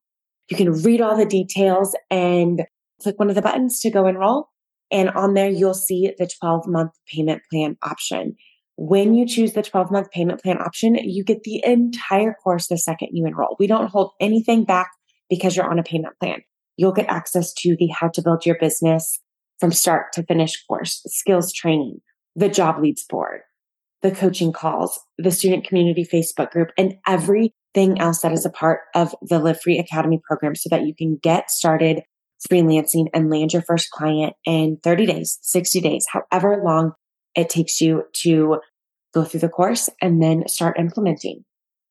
You 0.50 0.58
can 0.58 0.74
read 0.74 1.00
all 1.00 1.16
the 1.16 1.26
details 1.26 1.96
and 2.12 2.66
click 3.02 3.18
one 3.18 3.30
of 3.30 3.36
the 3.36 3.42
buttons 3.42 3.80
to 3.80 3.90
go 3.90 4.06
enroll. 4.06 4.50
And 4.92 5.10
on 5.12 5.34
there, 5.34 5.50
you'll 5.50 5.74
see 5.74 6.12
the 6.18 6.30
12 6.40 6.68
month 6.68 6.92
payment 7.14 7.42
plan 7.52 7.78
option. 7.84 8.36
When 8.78 9.14
you 9.14 9.28
choose 9.28 9.54
the 9.54 9.64
12 9.64 9.92
month 9.92 10.12
payment 10.12 10.42
plan 10.42 10.60
option, 10.60 10.96
you 10.96 11.24
get 11.24 11.44
the 11.44 11.62
entire 11.66 12.34
course 12.34 12.68
the 12.68 12.78
second 12.78 13.10
you 13.12 13.26
enroll. 13.26 13.56
We 13.60 13.68
don't 13.68 13.90
hold 13.90 14.12
anything 14.20 14.64
back 14.64 14.90
because 15.30 15.56
you're 15.56 15.70
on 15.70 15.80
a 15.80 15.84
payment 15.84 16.14
plan. 16.20 16.42
You'll 16.78 16.92
get 16.92 17.10
access 17.10 17.54
to 17.56 17.76
the 17.78 17.88
how 17.88 18.10
to 18.10 18.22
build 18.22 18.46
your 18.46 18.58
business 18.60 19.20
from 19.60 19.72
start 19.72 20.14
to 20.14 20.24
finish 20.24 20.64
course, 20.68 21.02
skills 21.08 21.52
training, 21.52 22.00
the 22.36 22.50
job 22.50 22.80
leads 22.80 23.04
board, 23.04 23.42
the 24.02 24.12
coaching 24.12 24.54
calls, 24.54 25.00
the 25.18 25.32
student 25.32 25.66
community 25.66 26.06
Facebook 26.06 26.52
group, 26.52 26.70
and 26.78 26.96
everything 27.08 28.00
else 28.00 28.22
that 28.22 28.32
is 28.32 28.46
a 28.46 28.52
part 28.52 28.82
of 28.94 29.16
the 29.24 29.40
Live 29.40 29.60
Free 29.60 29.80
Academy 29.80 30.22
program 30.28 30.56
so 30.56 30.70
that 30.70 30.86
you 30.86 30.94
can 30.96 31.18
get 31.22 31.50
started 31.50 32.04
freelancing 32.52 33.08
and 33.14 33.30
land 33.30 33.54
your 33.54 33.62
first 33.62 33.90
client 33.92 34.34
in 34.46 34.78
30 34.84 35.06
days, 35.06 35.40
60 35.42 35.82
days, 35.82 36.06
however 36.10 36.62
long 36.64 36.94
it 37.36 37.50
takes 37.50 37.82
you 37.82 38.04
to 38.14 38.60
go 39.14 39.24
through 39.24 39.40
the 39.40 39.50
course 39.50 39.90
and 40.02 40.22
then 40.22 40.48
start 40.48 40.80
implementing. 40.80 41.44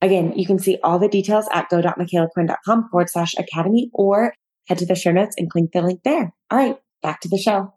Again, 0.02 0.32
you 0.36 0.46
can 0.46 0.58
see 0.58 0.78
all 0.84 0.98
the 0.98 1.08
details 1.08 1.48
at 1.52 1.68
go.micalaquinn.com 1.68 2.88
forward 2.90 3.10
slash 3.10 3.34
academy 3.38 3.90
or 3.94 4.34
head 4.68 4.78
to 4.78 4.86
the 4.86 4.94
show 4.94 5.12
notes 5.12 5.34
and 5.38 5.50
click 5.50 5.72
the 5.72 5.80
link 5.80 6.00
there. 6.04 6.32
All 6.50 6.58
right, 6.58 6.76
back 7.02 7.20
to 7.20 7.28
the 7.28 7.38
show. 7.38 7.72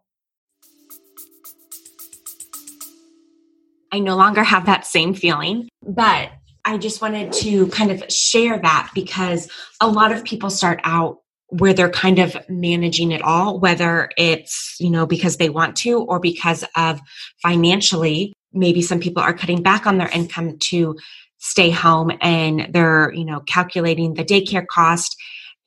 I 3.92 3.98
no 3.98 4.16
longer 4.16 4.44
have 4.44 4.66
that 4.66 4.86
same 4.86 5.14
feeling, 5.14 5.68
but 5.82 6.30
I 6.64 6.78
just 6.78 7.00
wanted 7.00 7.32
to 7.34 7.66
kind 7.68 7.90
of 7.90 8.04
share 8.10 8.58
that 8.58 8.90
because 8.94 9.50
a 9.80 9.88
lot 9.88 10.12
of 10.12 10.24
people 10.24 10.50
start 10.50 10.80
out 10.84 11.18
where 11.50 11.74
they're 11.74 11.90
kind 11.90 12.18
of 12.18 12.36
managing 12.48 13.12
it 13.12 13.22
all, 13.22 13.58
whether 13.58 14.10
it's, 14.16 14.76
you 14.78 14.90
know, 14.90 15.06
because 15.06 15.36
they 15.36 15.50
want 15.50 15.76
to 15.76 16.00
or 16.02 16.20
because 16.20 16.64
of 16.76 17.00
financially, 17.42 18.32
maybe 18.52 18.82
some 18.82 19.00
people 19.00 19.22
are 19.22 19.34
cutting 19.34 19.62
back 19.62 19.86
on 19.86 19.98
their 19.98 20.08
income 20.08 20.56
to 20.58 20.96
stay 21.38 21.70
home 21.70 22.12
and 22.20 22.68
they're, 22.72 23.12
you 23.12 23.24
know, 23.24 23.40
calculating 23.40 24.14
the 24.14 24.24
daycare 24.24 24.66
cost 24.66 25.16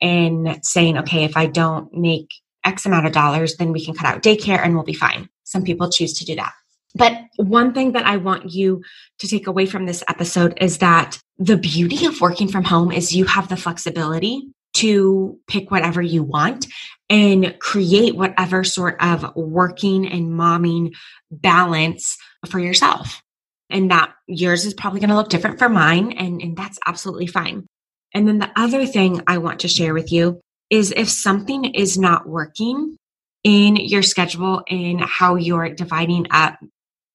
and 0.02 0.60
saying, 0.64 0.98
okay, 0.98 1.24
if 1.24 1.36
I 1.36 1.48
don't 1.48 1.94
make 1.94 2.30
X 2.64 2.86
amount 2.86 3.06
of 3.06 3.12
dollars, 3.12 3.58
then 3.58 3.72
we 3.72 3.84
can 3.84 3.94
cut 3.94 4.08
out 4.08 4.24
daycare 4.24 4.60
and 4.64 4.74
we'll 4.76 4.84
be 4.84 4.94
fine. 4.94 5.30
Some 5.44 5.64
people 5.64 5.90
choose 5.90 6.14
to 6.14 6.26
do 6.26 6.36
that. 6.36 6.54
But 6.96 7.14
one 7.38 7.74
thing 7.74 7.94
that 7.94 8.06
I 8.06 8.18
want 8.18 8.52
you 8.52 8.84
to 9.20 9.28
take 9.28 9.48
away 9.48 9.66
from 9.66 9.86
this 9.86 10.04
episode 10.08 10.58
is 10.62 10.78
that 10.78 11.20
the 11.40 11.58
beauty 11.58 12.06
of 12.06 12.22
working 12.22 12.48
from 12.48 12.64
home 12.64 12.92
is 12.92 13.16
you 13.16 13.26
have 13.26 13.50
the 13.50 13.58
flexibility 13.58 14.54
to 14.74 15.40
pick 15.48 15.72
whatever 15.72 16.02
you 16.02 16.24
want 16.24 16.68
and 17.10 17.58
create 17.60 18.16
whatever 18.16 18.64
sort 18.64 19.02
of 19.02 19.36
working 19.36 20.08
and 20.12 20.32
momming 20.32 20.94
balance 21.32 22.18
for 22.48 22.60
yourself. 22.60 23.22
And 23.70 23.92
that 23.92 24.14
yours 24.28 24.66
is 24.66 24.74
probably 24.74 25.00
going 25.00 25.10
to 25.10 25.16
look 25.16 25.30
different 25.30 25.60
from 25.60 25.74
mine, 25.74 26.12
and, 26.14 26.42
and 26.42 26.56
that's 26.56 26.80
absolutely 26.86 27.28
fine. 27.28 27.66
And 28.14 28.28
then 28.28 28.40
the 28.40 28.52
other 28.56 28.86
thing 28.86 29.22
I 29.26 29.40
want 29.40 29.62
to 29.62 29.68
share 29.68 29.94
with 29.94 30.12
you 30.12 30.40
is 30.70 30.94
if 30.96 31.10
something 31.10 31.66
is 31.66 31.98
not 31.98 32.28
working 32.28 32.98
in 33.44 33.76
your 33.76 34.04
schedule, 34.04 34.64
in 34.68 35.00
how 35.00 35.36
you're 35.36 35.70
dividing 35.70 36.28
up 36.32 36.58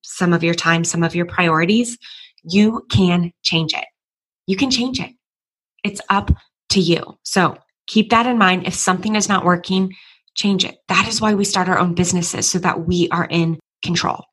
some 0.03 0.33
of 0.33 0.43
your 0.43 0.55
time, 0.55 0.85
some 0.85 1.03
of 1.03 1.15
your 1.15 1.27
priorities, 1.27 1.99
you 2.43 2.87
can 2.91 3.33
change 3.43 3.73
it. 3.75 3.85
You 4.47 4.57
can 4.57 4.71
change 4.71 5.01
it. 5.01 5.11
It's 5.85 6.01
up 6.09 6.31
to 6.71 6.81
you. 6.81 7.19
So 7.23 7.57
keep 7.87 8.11
that 8.11 8.27
in 8.27 8.39
mind. 8.39 8.67
If 8.67 8.75
something 8.75 9.17
is 9.17 9.29
not 9.29 9.45
working, 9.45 9.95
change 10.35 10.65
it. 10.65 10.77
That 10.89 11.09
is 11.09 11.21
why 11.21 11.35
we 11.35 11.45
start 11.45 11.69
our 11.69 11.79
own 11.79 11.95
businesses 11.95 12.49
so 12.49 12.59
that 12.61 12.87
we 12.87 13.09
are 13.11 13.27
in 13.29 13.59
control. 13.83 14.25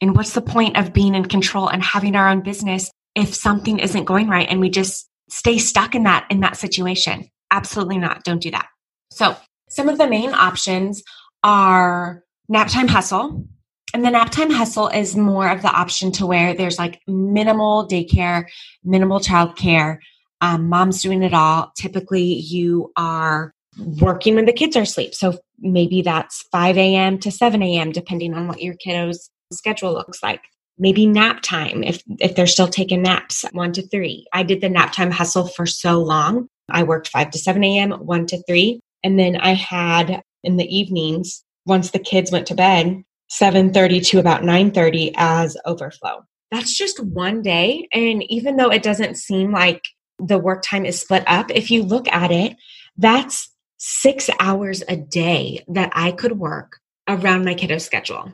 And 0.00 0.16
what's 0.16 0.32
the 0.32 0.42
point 0.42 0.78
of 0.78 0.92
being 0.92 1.14
in 1.14 1.26
control 1.26 1.68
and 1.68 1.82
having 1.82 2.16
our 2.16 2.28
own 2.28 2.42
business 2.42 2.90
if 3.14 3.34
something 3.34 3.78
isn't 3.78 4.04
going 4.04 4.28
right 4.28 4.48
and 4.48 4.60
we 4.60 4.70
just 4.70 5.08
stay 5.28 5.58
stuck 5.58 5.94
in 5.94 6.04
that 6.04 6.26
in 6.30 6.40
that 6.40 6.56
situation? 6.56 7.28
Absolutely 7.50 7.98
not. 7.98 8.24
Don't 8.24 8.40
do 8.40 8.50
that. 8.52 8.66
So, 9.10 9.36
some 9.68 9.88
of 9.88 9.98
the 9.98 10.08
main 10.08 10.32
options 10.34 11.02
are 11.42 12.24
nap 12.48 12.68
time 12.68 12.88
hustle. 12.88 13.46
And 13.92 14.04
the 14.04 14.10
nap 14.10 14.30
time 14.30 14.50
hustle 14.50 14.88
is 14.88 15.16
more 15.16 15.48
of 15.48 15.62
the 15.62 15.70
option 15.70 16.12
to 16.12 16.26
where 16.26 16.54
there's 16.54 16.78
like 16.78 17.00
minimal 17.06 17.88
daycare, 17.88 18.44
minimal 18.84 19.20
childcare, 19.20 19.98
um, 20.40 20.68
mom's 20.68 21.02
doing 21.02 21.22
it 21.22 21.34
all. 21.34 21.72
Typically, 21.76 22.22
you 22.22 22.92
are 22.96 23.52
working 24.00 24.34
when 24.34 24.46
the 24.46 24.52
kids 24.52 24.76
are 24.76 24.82
asleep. 24.82 25.14
So 25.14 25.38
maybe 25.58 26.02
that's 26.02 26.44
5 26.50 26.76
a.m. 26.76 27.18
to 27.18 27.30
7 27.30 27.62
a.m., 27.62 27.92
depending 27.92 28.34
on 28.34 28.48
what 28.48 28.62
your 28.62 28.74
kiddo's 28.74 29.30
schedule 29.52 29.92
looks 29.92 30.22
like. 30.22 30.40
Maybe 30.78 31.04
nap 31.06 31.40
time 31.42 31.84
if 31.84 32.02
if 32.20 32.34
they're 32.34 32.46
still 32.46 32.68
taking 32.68 33.02
naps, 33.02 33.44
one 33.52 33.72
to 33.72 33.86
three. 33.88 34.26
I 34.32 34.42
did 34.42 34.62
the 34.62 34.70
nap 34.70 34.92
time 34.92 35.10
hustle 35.10 35.46
for 35.46 35.66
so 35.66 36.00
long. 36.00 36.48
I 36.70 36.84
worked 36.84 37.08
5 37.08 37.30
to 37.32 37.38
7 37.38 37.62
a.m., 37.62 37.90
1 37.90 38.26
to 38.26 38.42
3. 38.44 38.80
And 39.04 39.18
then 39.18 39.36
I 39.36 39.52
had 39.54 40.22
in 40.42 40.56
the 40.56 40.74
evenings, 40.74 41.44
once 41.66 41.90
the 41.90 41.98
kids 41.98 42.32
went 42.32 42.46
to 42.46 42.54
bed, 42.54 43.02
7:30 43.30 44.06
to 44.08 44.18
about 44.18 44.42
9:30 44.42 45.12
as 45.16 45.56
overflow. 45.66 46.24
That's 46.50 46.76
just 46.76 46.98
one 47.04 47.42
day 47.42 47.86
and 47.92 48.24
even 48.30 48.56
though 48.56 48.70
it 48.70 48.82
doesn't 48.82 49.16
seem 49.16 49.52
like 49.52 49.82
the 50.24 50.38
work 50.38 50.62
time 50.62 50.84
is 50.84 51.00
split 51.00 51.24
up, 51.26 51.50
if 51.50 51.70
you 51.70 51.82
look 51.82 52.08
at 52.08 52.30
it, 52.30 52.56
that's 52.96 53.50
six 53.78 54.28
hours 54.38 54.82
a 54.88 54.96
day 54.96 55.64
that 55.68 55.90
I 55.94 56.12
could 56.12 56.38
work 56.38 56.78
around 57.08 57.44
my 57.44 57.54
kiddo 57.54 57.78
schedule. 57.78 58.32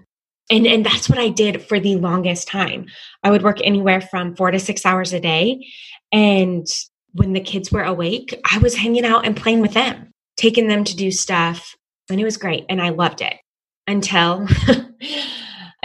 And, 0.51 0.67
and 0.67 0.87
that's 0.87 1.09
what 1.09 1.19
I 1.19 1.29
did 1.29 1.63
for 1.63 1.81
the 1.81 1.97
longest 1.97 2.49
time. 2.49 2.87
I 3.23 3.31
would 3.31 3.43
work 3.43 3.59
anywhere 3.65 4.01
from 4.01 4.37
four 4.37 4.51
to 4.51 4.61
six 4.61 4.87
hours 4.87 5.13
a 5.13 5.21
day. 5.21 5.67
And 6.13 6.67
when 7.13 7.33
the 7.33 7.41
kids 7.41 7.73
were 7.73 7.83
awake, 7.83 8.39
I 8.51 8.59
was 8.59 8.77
hanging 8.77 9.05
out 9.05 9.27
and 9.27 9.37
playing 9.37 9.61
with 9.61 9.73
them, 9.73 10.13
taking 10.37 10.69
them 10.69 10.85
to 10.85 10.97
do 10.97 11.11
stuff. 11.11 11.75
And 12.11 12.21
it 12.21 12.25
was 12.25 12.37
great. 12.37 12.65
And 12.69 12.81
I 12.81 12.91
loved 12.91 13.23
it 13.23 13.35
until 13.87 14.47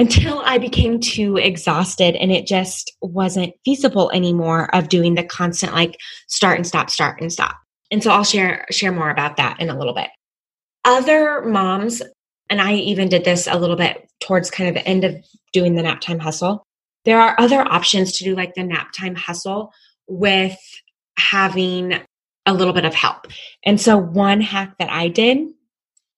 until 0.02 0.42
I 0.44 0.58
became 0.58 1.00
too 1.00 1.38
exhausted 1.38 2.16
and 2.16 2.32
it 2.32 2.48
just 2.48 2.92
wasn't 3.04 3.54
feasible 3.64 4.10
anymore 4.12 4.74
of 4.76 4.90
doing 4.90 5.14
the 5.14 5.24
constant 5.24 5.74
like 5.74 5.96
start 6.28 6.58
and 6.58 6.66
stop, 6.66 6.90
start 6.90 7.22
and 7.22 7.32
stop. 7.32 7.56
And 7.92 8.02
so 8.02 8.10
I'll 8.10 8.24
share 8.24 8.66
share 8.72 8.92
more 8.92 9.12
about 9.12 9.38
that 9.38 9.60
in 9.60 9.70
a 9.70 9.78
little 9.78 9.94
bit. 9.94 10.10
Other 10.86 11.44
moms, 11.44 12.02
and 12.50 12.60
I 12.60 12.74
even 12.74 13.10
did 13.10 13.26
this 13.26 13.46
a 13.46 13.60
little 13.60 13.76
bit 13.76 14.10
towards 14.22 14.50
kind 14.50 14.70
of 14.70 14.74
the 14.74 14.90
end 14.90 15.04
of 15.04 15.24
doing 15.54 15.76
the 15.76 15.84
nap 15.84 16.02
time 16.02 16.18
hustle. 16.18 16.66
There 17.06 17.22
are 17.22 17.36
other 17.38 17.62
options 17.62 18.18
to 18.18 18.24
do 18.24 18.36
like 18.36 18.56
the 18.56 18.64
nap 18.64 18.94
time 18.98 19.14
hustle 19.14 19.72
with 20.08 20.58
having 21.16 21.94
a 22.48 22.56
little 22.56 22.74
bit 22.74 22.86
of 22.86 22.96
help. 22.96 23.28
And 23.64 23.80
so 23.80 23.98
one 23.98 24.42
hack 24.42 24.80
that 24.80 24.90
I 24.90 25.10
did 25.10 25.48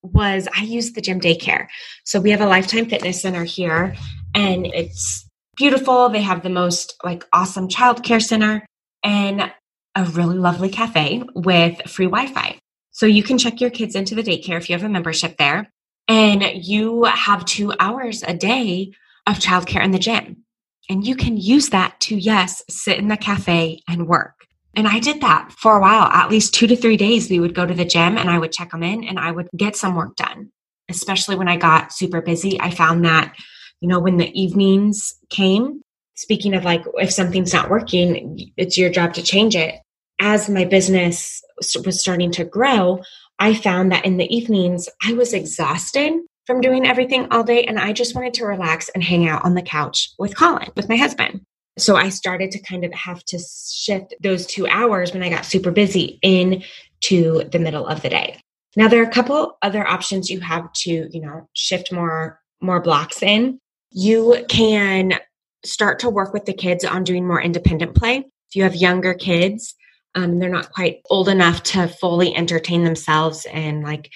was 0.03 0.47
I 0.55 0.63
used 0.63 0.95
the 0.95 1.01
gym 1.01 1.19
daycare. 1.19 1.67
So 2.03 2.19
we 2.19 2.31
have 2.31 2.41
a 2.41 2.45
lifetime 2.45 2.87
fitness 2.87 3.21
center 3.21 3.43
here 3.43 3.95
and 4.35 4.67
it's 4.67 5.27
beautiful. 5.55 6.09
They 6.09 6.21
have 6.21 6.43
the 6.43 6.49
most 6.49 6.95
like 7.03 7.25
awesome 7.31 7.67
childcare 7.67 8.21
center 8.21 8.65
and 9.03 9.51
a 9.95 10.05
really 10.05 10.37
lovely 10.37 10.69
cafe 10.69 11.23
with 11.33 11.81
free 11.89 12.07
Wi-Fi. 12.07 12.59
So 12.91 13.05
you 13.05 13.23
can 13.23 13.37
check 13.37 13.61
your 13.61 13.69
kids 13.69 13.95
into 13.95 14.13
the 14.15 14.23
daycare 14.23 14.57
if 14.57 14.69
you 14.69 14.75
have 14.75 14.83
a 14.83 14.89
membership 14.89 15.37
there 15.37 15.69
and 16.07 16.43
you 16.53 17.05
have 17.05 17.45
2 17.45 17.73
hours 17.79 18.23
a 18.23 18.33
day 18.33 18.91
of 19.25 19.39
childcare 19.39 19.83
in 19.83 19.91
the 19.91 19.99
gym. 19.99 20.43
And 20.89 21.07
you 21.07 21.15
can 21.15 21.37
use 21.37 21.69
that 21.69 21.99
to 22.01 22.15
yes, 22.15 22.61
sit 22.69 22.97
in 22.97 23.07
the 23.07 23.15
cafe 23.15 23.81
and 23.87 24.07
work. 24.07 24.45
And 24.75 24.87
I 24.87 24.99
did 24.99 25.21
that 25.21 25.51
for 25.51 25.77
a 25.77 25.81
while. 25.81 26.05
At 26.11 26.29
least 26.29 26.53
two 26.53 26.67
to 26.67 26.75
three 26.75 26.97
days, 26.97 27.29
we 27.29 27.39
would 27.39 27.53
go 27.53 27.65
to 27.65 27.73
the 27.73 27.85
gym 27.85 28.17
and 28.17 28.29
I 28.29 28.39
would 28.39 28.51
check 28.51 28.71
them 28.71 28.83
in 28.83 29.03
and 29.03 29.19
I 29.19 29.31
would 29.31 29.47
get 29.55 29.75
some 29.75 29.95
work 29.95 30.15
done. 30.15 30.51
Especially 30.89 31.35
when 31.35 31.47
I 31.47 31.57
got 31.57 31.93
super 31.93 32.21
busy, 32.21 32.59
I 32.59 32.69
found 32.69 33.05
that, 33.05 33.35
you 33.81 33.87
know, 33.87 33.99
when 33.99 34.17
the 34.17 34.31
evenings 34.39 35.13
came, 35.29 35.81
speaking 36.15 36.53
of 36.53 36.65
like, 36.65 36.83
if 36.95 37.11
something's 37.11 37.53
not 37.53 37.69
working, 37.69 38.51
it's 38.57 38.77
your 38.77 38.89
job 38.89 39.13
to 39.13 39.23
change 39.23 39.55
it. 39.55 39.75
As 40.19 40.49
my 40.49 40.65
business 40.65 41.41
was 41.57 42.01
starting 42.01 42.31
to 42.31 42.43
grow, 42.43 43.01
I 43.39 43.53
found 43.53 43.91
that 43.91 44.05
in 44.05 44.17
the 44.17 44.35
evenings, 44.35 44.89
I 45.03 45.13
was 45.13 45.33
exhausted 45.33 46.13
from 46.45 46.61
doing 46.61 46.85
everything 46.85 47.27
all 47.31 47.43
day 47.43 47.63
and 47.63 47.79
I 47.79 47.93
just 47.93 48.15
wanted 48.15 48.33
to 48.35 48.45
relax 48.45 48.89
and 48.89 49.03
hang 49.03 49.27
out 49.27 49.45
on 49.45 49.55
the 49.55 49.61
couch 49.61 50.09
with 50.19 50.35
Colin, 50.35 50.69
with 50.75 50.89
my 50.89 50.97
husband. 50.97 51.41
So 51.77 51.95
I 51.95 52.09
started 52.09 52.51
to 52.51 52.59
kind 52.59 52.85
of 52.85 52.93
have 52.93 53.23
to 53.25 53.39
shift 53.39 54.13
those 54.21 54.45
two 54.45 54.67
hours 54.67 55.11
when 55.11 55.23
I 55.23 55.29
got 55.29 55.45
super 55.45 55.71
busy 55.71 56.19
into 56.21 57.43
the 57.49 57.59
middle 57.59 57.87
of 57.87 58.01
the 58.01 58.09
day. 58.09 58.39
Now 58.75 58.87
there 58.87 59.01
are 59.01 59.07
a 59.07 59.11
couple 59.11 59.57
other 59.61 59.85
options 59.85 60.29
you 60.29 60.39
have 60.39 60.71
to, 60.73 61.07
you 61.11 61.21
know, 61.21 61.49
shift 61.53 61.91
more 61.91 62.39
more 62.61 62.81
blocks 62.81 63.21
in. 63.21 63.59
You 63.91 64.45
can 64.49 65.19
start 65.65 65.99
to 65.99 66.09
work 66.09 66.33
with 66.33 66.45
the 66.45 66.53
kids 66.53 66.85
on 66.85 67.03
doing 67.03 67.27
more 67.27 67.41
independent 67.41 67.95
play. 67.95 68.17
If 68.17 68.55
you 68.55 68.63
have 68.63 68.75
younger 68.75 69.13
kids, 69.13 69.75
um, 70.15 70.39
they're 70.39 70.49
not 70.49 70.71
quite 70.71 71.01
old 71.09 71.27
enough 71.27 71.63
to 71.63 71.87
fully 71.87 72.35
entertain 72.35 72.83
themselves 72.83 73.45
and 73.51 73.83
like 73.83 74.11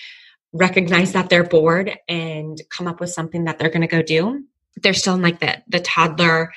recognize 0.54 1.14
that 1.14 1.30
they're 1.30 1.44
bored 1.44 1.98
and 2.08 2.62
come 2.70 2.88
up 2.88 3.00
with 3.00 3.10
something 3.10 3.46
that 3.46 3.60
they're 3.60 3.70
going 3.70 3.82
to 3.82 3.88
go 3.88 4.02
do. 4.02 4.44
They're 4.82 4.94
still 4.94 5.16
in 5.16 5.22
like 5.22 5.40
the 5.40 5.62
the 5.68 5.80
toddler 5.80 6.52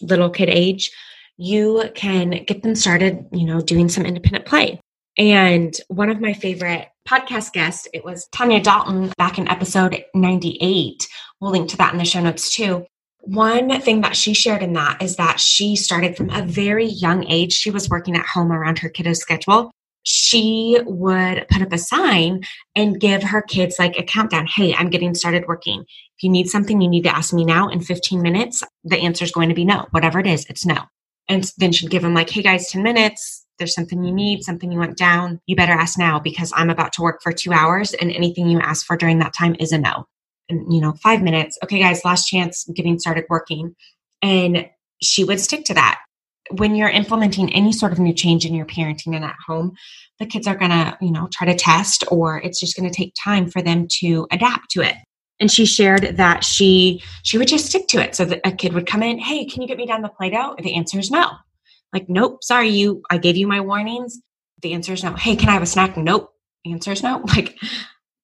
little 0.00 0.30
kid 0.30 0.48
age, 0.48 0.90
you 1.36 1.84
can 1.94 2.44
get 2.44 2.62
them 2.62 2.74
started, 2.74 3.26
you 3.32 3.46
know, 3.46 3.60
doing 3.60 3.88
some 3.88 4.04
independent 4.04 4.44
play. 4.44 4.80
And 5.18 5.74
one 5.88 6.10
of 6.10 6.20
my 6.20 6.32
favorite 6.32 6.88
podcast 7.08 7.52
guests, 7.52 7.88
it 7.92 8.04
was 8.04 8.28
Tanya 8.32 8.60
Dalton 8.60 9.12
back 9.18 9.38
in 9.38 9.48
episode 9.48 10.04
98. 10.14 11.08
We'll 11.40 11.50
link 11.50 11.68
to 11.70 11.76
that 11.78 11.92
in 11.92 11.98
the 11.98 12.04
show 12.04 12.20
notes 12.20 12.54
too. 12.54 12.86
One 13.22 13.80
thing 13.80 14.00
that 14.00 14.16
she 14.16 14.32
shared 14.32 14.62
in 14.62 14.72
that 14.74 15.02
is 15.02 15.16
that 15.16 15.40
she 15.40 15.76
started 15.76 16.16
from 16.16 16.30
a 16.30 16.42
very 16.42 16.86
young 16.86 17.26
age. 17.26 17.52
She 17.52 17.70
was 17.70 17.88
working 17.88 18.16
at 18.16 18.24
home 18.24 18.50
around 18.50 18.78
her 18.78 18.88
kiddo's 18.88 19.20
schedule. 19.20 19.70
She 20.02 20.78
would 20.84 21.46
put 21.48 21.62
up 21.62 21.72
a 21.72 21.78
sign 21.78 22.42
and 22.74 23.00
give 23.00 23.22
her 23.22 23.42
kids 23.42 23.78
like 23.78 23.98
a 23.98 24.02
countdown. 24.02 24.46
Hey, 24.46 24.74
I'm 24.74 24.90
getting 24.90 25.14
started 25.14 25.46
working. 25.46 25.80
If 25.82 26.22
you 26.22 26.30
need 26.30 26.48
something, 26.48 26.80
you 26.80 26.88
need 26.88 27.04
to 27.04 27.14
ask 27.14 27.32
me 27.32 27.44
now 27.44 27.68
in 27.68 27.80
15 27.80 28.22
minutes. 28.22 28.62
The 28.84 28.98
answer 28.98 29.24
is 29.24 29.32
going 29.32 29.48
to 29.50 29.54
be 29.54 29.64
no. 29.64 29.86
Whatever 29.90 30.20
it 30.20 30.26
is, 30.26 30.46
it's 30.48 30.64
no. 30.64 30.78
And 31.28 31.50
then 31.58 31.72
she'd 31.72 31.90
give 31.90 32.02
them 32.02 32.14
like, 32.14 32.30
hey 32.30 32.42
guys, 32.42 32.70
10 32.70 32.82
minutes. 32.82 33.46
There's 33.58 33.74
something 33.74 34.02
you 34.02 34.12
need, 34.12 34.42
something 34.42 34.72
you 34.72 34.78
want 34.78 34.96
down. 34.96 35.40
You 35.46 35.54
better 35.54 35.72
ask 35.72 35.98
now 35.98 36.18
because 36.18 36.50
I'm 36.56 36.70
about 36.70 36.94
to 36.94 37.02
work 37.02 37.20
for 37.22 37.32
two 37.32 37.52
hours 37.52 37.92
and 37.92 38.10
anything 38.10 38.48
you 38.48 38.58
ask 38.58 38.86
for 38.86 38.96
during 38.96 39.18
that 39.18 39.34
time 39.34 39.54
is 39.60 39.70
a 39.70 39.78
no 39.78 40.06
and 40.50 40.72
you 40.72 40.80
know, 40.80 40.92
five 40.92 41.22
minutes. 41.22 41.56
Okay, 41.64 41.78
guys, 41.78 42.04
last 42.04 42.26
chance 42.26 42.68
getting 42.74 42.98
started 42.98 43.24
working. 43.30 43.74
And 44.20 44.68
she 45.00 45.24
would 45.24 45.40
stick 45.40 45.64
to 45.66 45.74
that. 45.74 46.00
When 46.52 46.74
you're 46.74 46.88
implementing 46.88 47.52
any 47.52 47.72
sort 47.72 47.92
of 47.92 47.98
new 47.98 48.12
change 48.12 48.44
in 48.44 48.54
your 48.54 48.66
parenting 48.66 49.14
and 49.14 49.24
at 49.24 49.36
home, 49.46 49.72
the 50.18 50.26
kids 50.26 50.46
are 50.46 50.56
going 50.56 50.70
to, 50.70 50.96
you 51.00 51.10
know, 51.10 51.28
try 51.32 51.46
to 51.46 51.54
test 51.54 52.04
or 52.10 52.38
it's 52.38 52.60
just 52.60 52.76
going 52.76 52.88
to 52.88 52.94
take 52.94 53.14
time 53.22 53.48
for 53.50 53.62
them 53.62 53.86
to 54.00 54.26
adapt 54.30 54.70
to 54.72 54.82
it. 54.82 54.96
And 55.40 55.50
she 55.50 55.64
shared 55.64 56.16
that 56.18 56.44
she 56.44 57.02
she 57.22 57.38
would 57.38 57.48
just 57.48 57.66
stick 57.66 57.88
to 57.88 58.02
it. 58.02 58.14
So 58.14 58.26
that 58.26 58.40
a 58.44 58.52
kid 58.52 58.74
would 58.74 58.86
come 58.86 59.02
in, 59.02 59.18
"Hey, 59.18 59.46
can 59.46 59.62
you 59.62 59.68
get 59.68 59.78
me 59.78 59.86
down 59.86 60.02
the 60.02 60.10
Play-Doh?" 60.10 60.56
The 60.62 60.74
answer 60.74 60.98
is 60.98 61.10
no. 61.10 61.30
Like, 61.94 62.08
"Nope, 62.10 62.44
sorry, 62.44 62.68
you 62.68 63.02
I 63.10 63.16
gave 63.16 63.36
you 63.36 63.46
my 63.46 63.60
warnings." 63.60 64.20
The 64.60 64.74
answer 64.74 64.92
is 64.92 65.02
no. 65.02 65.14
"Hey, 65.14 65.36
can 65.36 65.48
I 65.48 65.52
have 65.52 65.62
a 65.62 65.66
snack?" 65.66 65.96
Nope. 65.96 66.30
The 66.64 66.72
answer 66.72 66.92
is 66.92 67.02
no. 67.02 67.24
Like 67.36 67.58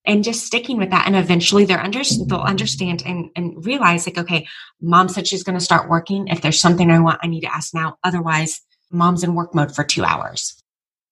and 0.07 0.25
just 0.25 0.47
sticking 0.47 0.79
with 0.79 0.91
that 0.91 1.07
and 1.07 1.17
eventually 1.17 1.65
they're 1.65 1.83
under, 1.83 2.03
they'll 2.27 2.41
understand 2.41 3.03
and, 3.05 3.31
and 3.37 3.65
realize 3.65 4.07
like 4.07 4.19
okay 4.19 4.47
mom 4.81 5.09
said 5.09 5.27
she's 5.27 5.43
going 5.43 5.59
to 5.59 5.65
start 5.65 5.89
working. 5.89 6.29
If 6.29 6.41
there's 6.41 6.61
something 6.61 6.91
i 6.91 7.01
want 7.01 7.21
i 7.23 7.27
need 7.27 7.43
to 7.43 7.55
ask 7.55 7.75
now. 7.75 7.99
Otherwise 8.05 8.61
mom's 8.91 9.25
in 9.25 9.35
work 9.35 9.55
mode 9.55 9.75
for 9.75 9.85
two 9.85 10.05
hours. 10.05 10.63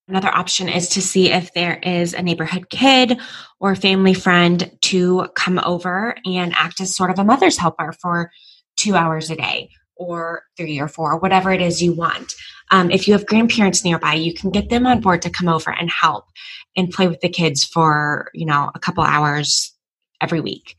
Another 0.07 0.29
option 0.29 0.69
is 0.69 0.91
to 0.91 1.03
see 1.03 1.31
if 1.31 1.55
there 1.55 1.79
is 1.83 2.13
a 2.13 2.23
neighborhood 2.23 2.69
kid 2.69 3.19
or 3.59 3.75
family 3.75 4.13
friend 4.13 4.71
to 4.83 5.29
come 5.35 5.59
over 5.65 6.15
and 6.27 6.53
act 6.55 6.81
as 6.81 6.95
sort 6.95 7.11
of 7.11 7.19
a 7.19 7.25
mother's 7.25 7.57
helper 7.57 7.93
for 7.93 8.31
two 8.77 8.95
hours 8.95 9.31
a 9.31 9.37
day 9.37 9.71
or 9.97 10.45
three 10.57 10.79
or 10.81 10.89
four, 10.89 11.19
whatever 11.19 11.53
it 11.53 11.61
is 11.61 11.83
you 11.83 11.93
want. 11.93 12.35
Um, 12.71 12.91
if 12.91 13.07
you 13.07 13.15
have 13.15 13.27
grandparents 13.27 13.85
nearby, 13.85 14.15
you 14.15 14.35
can 14.35 14.51
get 14.51 14.71
them 14.71 14.87
on 14.87 15.01
board 15.01 15.23
to 15.23 15.31
come 15.31 15.49
over 15.49 15.71
and 15.71 15.91
help 15.91 16.25
and 16.77 16.91
play 16.91 17.09
with 17.09 17.21
the 17.21 17.29
kids 17.29 17.65
for, 17.65 18.31
you 18.35 18.47
know, 18.47 18.71
a 18.75 18.79
couple 18.79 19.05
hours 19.05 19.73
every 20.21 20.41
week. 20.41 20.77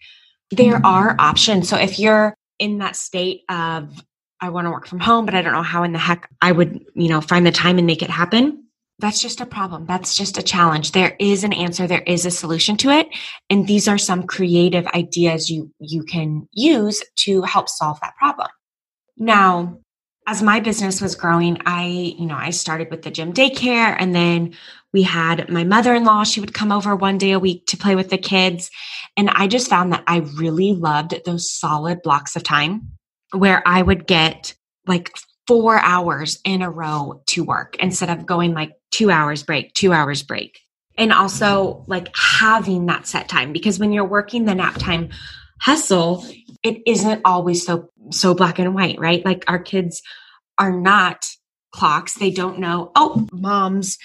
There 0.51 0.75
mm-hmm. 0.75 0.85
are 0.85 1.15
options. 1.19 1.69
So 1.69 1.77
if 1.77 1.99
you're 1.99 2.35
in 2.59 2.79
that 2.79 2.95
state 2.95 3.41
of, 3.49 4.03
I 4.41 4.49
want 4.49 4.65
to 4.65 4.71
work 4.71 4.87
from 4.87 4.99
home, 4.99 5.25
but 5.25 5.35
I 5.35 5.41
don't 5.41 5.53
know 5.53 5.61
how 5.61 5.83
in 5.83 5.93
the 5.93 5.99
heck 5.99 6.29
I 6.41 6.51
would, 6.51 6.83
you 6.93 7.09
know, 7.09 7.21
find 7.21 7.45
the 7.45 7.51
time 7.51 7.77
and 7.77 7.87
make 7.87 8.01
it 8.01 8.09
happen. 8.09 8.63
That's 8.99 9.21
just 9.21 9.41
a 9.41 9.45
problem. 9.45 9.85
That's 9.85 10.15
just 10.15 10.37
a 10.37 10.43
challenge. 10.43 10.91
There 10.91 11.15
is 11.19 11.43
an 11.43 11.51
answer. 11.51 11.85
There 11.85 12.03
is 12.03 12.25
a 12.25 12.31
solution 12.31 12.77
to 12.77 12.91
it. 12.91 13.07
And 13.49 13.67
these 13.67 13.87
are 13.87 13.97
some 13.97 14.23
creative 14.23 14.87
ideas 14.87 15.49
you, 15.49 15.71
you 15.79 16.03
can 16.03 16.47
use 16.53 17.03
to 17.17 17.41
help 17.41 17.67
solve 17.67 17.99
that 18.01 18.15
problem. 18.15 18.47
Now, 19.17 19.79
as 20.27 20.41
my 20.41 20.59
business 20.59 21.01
was 21.01 21.15
growing, 21.15 21.59
I, 21.65 21.85
you 22.17 22.25
know, 22.25 22.35
I 22.35 22.49
started 22.49 22.89
with 22.89 23.03
the 23.03 23.11
gym 23.11 23.31
daycare 23.33 23.95
and 23.97 24.13
then 24.15 24.55
we 24.91 25.03
had 25.03 25.49
my 25.49 25.63
mother-in-law, 25.63 26.23
she 26.23 26.39
would 26.39 26.53
come 26.53 26.71
over 26.71 26.95
one 26.95 27.17
day 27.17 27.31
a 27.31 27.39
week 27.39 27.67
to 27.67 27.77
play 27.77 27.95
with 27.95 28.09
the 28.09 28.17
kids. 28.17 28.71
And 29.17 29.29
I 29.29 29.47
just 29.47 29.69
found 29.69 29.93
that 29.93 30.03
I 30.07 30.19
really 30.37 30.73
loved 30.73 31.13
those 31.25 31.51
solid 31.51 32.01
blocks 32.01 32.35
of 32.35 32.43
time 32.43 32.93
where 33.31 33.61
I 33.67 33.81
would 33.81 34.07
get 34.07 34.55
like 34.87 35.15
four 35.47 35.77
hours 35.79 36.39
in 36.43 36.61
a 36.61 36.71
row 36.71 37.21
to 37.27 37.43
work 37.43 37.75
instead 37.79 38.09
of 38.09 38.25
going 38.25 38.53
like 38.53 38.71
two 38.91 39.11
hours 39.11 39.43
break, 39.43 39.73
two 39.73 39.93
hours 39.93 40.23
break. 40.23 40.59
And 40.97 41.11
also 41.11 41.83
like 41.87 42.09
having 42.15 42.85
that 42.85 43.05
set 43.05 43.27
time 43.27 43.51
because 43.51 43.77
when 43.77 43.91
you're 43.91 44.05
working 44.05 44.45
the 44.45 44.55
nap 44.55 44.75
time 44.75 45.09
hustle, 45.59 46.25
it 46.63 46.81
isn't 46.85 47.21
always 47.25 47.65
so 47.65 47.89
so 48.11 48.33
black 48.33 48.59
and 48.59 48.73
white, 48.73 48.99
right? 48.99 49.25
Like 49.25 49.43
our 49.47 49.59
kids 49.59 50.01
are 50.57 50.71
not 50.71 51.25
clocks. 51.71 52.15
They 52.15 52.31
don't 52.31 52.59
know, 52.59 52.91
oh, 52.95 53.27
mom's, 53.31 53.97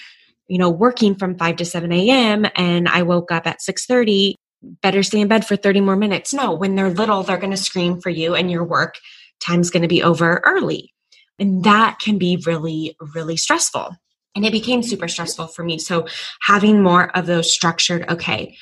you 0.47 0.57
know, 0.57 0.69
working 0.69 1.15
from 1.15 1.37
5 1.37 1.55
to 1.57 1.65
7 1.65 1.91
a.m. 1.91 2.45
and 2.55 2.87
I 2.89 3.03
woke 3.03 3.31
up 3.31 3.47
at 3.47 3.61
6:30. 3.61 4.33
Better 4.81 5.01
stay 5.01 5.21
in 5.21 5.27
bed 5.27 5.45
for 5.45 5.55
30 5.55 5.81
more 5.81 5.95
minutes. 5.95 6.33
No, 6.33 6.53
when 6.53 6.75
they're 6.75 6.91
little, 6.91 7.23
they're 7.23 7.37
going 7.37 7.51
to 7.51 7.57
scream 7.57 7.99
for 7.99 8.09
you 8.09 8.35
and 8.35 8.51
your 8.51 8.63
work 8.63 8.99
time's 9.39 9.71
going 9.71 9.81
to 9.81 9.87
be 9.87 10.03
over 10.03 10.41
early. 10.45 10.93
And 11.39 11.63
that 11.63 11.97
can 11.99 12.19
be 12.19 12.41
really, 12.45 12.95
really 13.15 13.37
stressful. 13.37 13.95
And 14.35 14.45
it 14.45 14.51
became 14.51 14.83
super 14.83 15.07
stressful 15.07 15.47
for 15.47 15.63
me. 15.63 15.79
So 15.79 16.05
having 16.41 16.83
more 16.83 17.09
of 17.17 17.25
those 17.25 17.51
structured, 17.51 18.07
okay, 18.09 18.55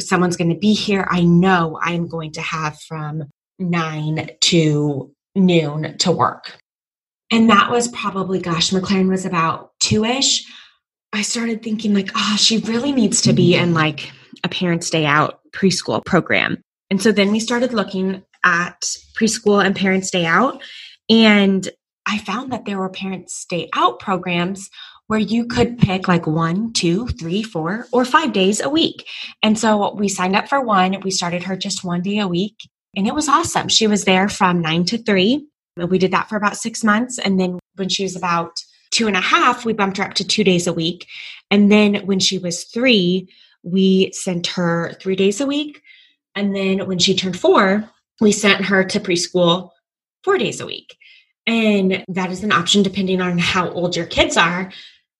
someone's 0.00 0.36
going 0.36 0.50
to 0.50 0.58
be 0.58 0.72
here. 0.72 1.06
I 1.10 1.22
know 1.22 1.78
I'm 1.82 2.08
going 2.08 2.32
to 2.32 2.40
have 2.40 2.80
from 2.80 3.24
nine 3.58 4.30
to 4.42 5.12
noon 5.34 5.98
to 5.98 6.12
work. 6.12 6.58
And 7.30 7.50
that 7.50 7.70
was 7.70 7.88
probably, 7.88 8.40
gosh, 8.40 8.70
McLaren 8.70 9.08
was 9.08 9.24
about 9.24 9.72
two 9.80 10.04
ish. 10.04 10.44
I 11.12 11.22
started 11.22 11.62
thinking, 11.62 11.94
like, 11.94 12.10
oh, 12.14 12.36
she 12.38 12.58
really 12.58 12.92
needs 12.92 13.22
to 13.22 13.32
be 13.32 13.54
in 13.54 13.74
like 13.74 14.10
a 14.42 14.48
parents' 14.48 14.90
day 14.90 15.06
out 15.06 15.40
preschool 15.52 16.04
program. 16.04 16.60
And 16.90 17.00
so 17.02 17.12
then 17.12 17.32
we 17.32 17.40
started 17.40 17.72
looking 17.72 18.22
at 18.44 18.80
preschool 19.18 19.64
and 19.64 19.74
parents' 19.74 20.10
day 20.10 20.26
out. 20.26 20.62
And 21.08 21.68
I 22.06 22.18
found 22.18 22.52
that 22.52 22.66
there 22.66 22.78
were 22.78 22.90
parents' 22.90 23.46
day 23.48 23.68
out 23.74 23.98
programs 23.98 24.68
where 25.06 25.20
you 25.20 25.46
could 25.46 25.78
pick 25.78 26.08
like 26.08 26.26
one, 26.26 26.72
two, 26.72 27.06
three, 27.08 27.42
four, 27.42 27.86
or 27.92 28.04
five 28.04 28.32
days 28.32 28.60
a 28.60 28.70
week. 28.70 29.06
And 29.42 29.58
so 29.58 29.94
we 29.94 30.08
signed 30.08 30.36
up 30.36 30.48
for 30.48 30.60
one. 30.60 31.00
We 31.00 31.10
started 31.10 31.42
her 31.44 31.56
just 31.56 31.84
one 31.84 32.02
day 32.02 32.18
a 32.18 32.28
week. 32.28 32.56
And 32.96 33.06
it 33.06 33.14
was 33.14 33.28
awesome. 33.28 33.68
She 33.68 33.86
was 33.86 34.04
there 34.04 34.28
from 34.28 34.60
nine 34.60 34.84
to 34.86 34.98
three. 34.98 35.46
We 35.76 35.98
did 35.98 36.12
that 36.12 36.28
for 36.28 36.36
about 36.36 36.56
six 36.56 36.84
months. 36.84 37.18
And 37.18 37.40
then 37.40 37.58
when 37.76 37.88
she 37.88 38.04
was 38.04 38.14
about 38.14 38.52
two 38.90 39.08
and 39.08 39.16
a 39.16 39.20
half, 39.20 39.64
we 39.64 39.72
bumped 39.72 39.96
her 39.96 40.04
up 40.04 40.14
to 40.14 40.24
two 40.24 40.44
days 40.44 40.66
a 40.66 40.72
week. 40.72 41.06
And 41.50 41.70
then 41.70 42.06
when 42.06 42.20
she 42.20 42.38
was 42.38 42.64
three, 42.64 43.28
we 43.62 44.12
sent 44.12 44.46
her 44.48 44.92
three 45.00 45.16
days 45.16 45.40
a 45.40 45.46
week. 45.46 45.82
And 46.36 46.54
then 46.54 46.86
when 46.86 46.98
she 46.98 47.14
turned 47.14 47.38
four, 47.38 47.88
we 48.20 48.30
sent 48.30 48.64
her 48.66 48.84
to 48.84 49.00
preschool 49.00 49.70
four 50.22 50.38
days 50.38 50.60
a 50.60 50.66
week. 50.66 50.96
And 51.46 52.04
that 52.08 52.30
is 52.30 52.44
an 52.44 52.52
option 52.52 52.82
depending 52.82 53.20
on 53.20 53.38
how 53.38 53.70
old 53.70 53.96
your 53.96 54.06
kids 54.06 54.36
are. 54.36 54.70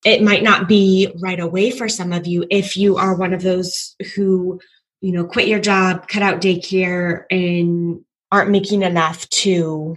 It 0.05 0.23
might 0.23 0.43
not 0.43 0.69
be 0.69 1.09
right 1.21 1.41
away 1.41 1.71
for 1.71 1.89
some 1.89 2.13
of 2.13 2.27
you 2.27 2.47
if 2.51 2.77
you 2.77 2.97
are 2.97 3.15
one 3.15 3.33
of 3.33 3.43
those 3.43 3.97
who 4.15 4.61
you 5.01 5.13
know, 5.13 5.25
quit 5.25 5.49
your 5.49 5.61
job, 5.61 6.09
cut 6.09 6.23
out 6.23 6.41
daycare, 6.41 7.25
and 7.31 8.01
aren't 8.33 8.51
making 8.51 8.83
enough 8.83 9.29
to 9.31 9.97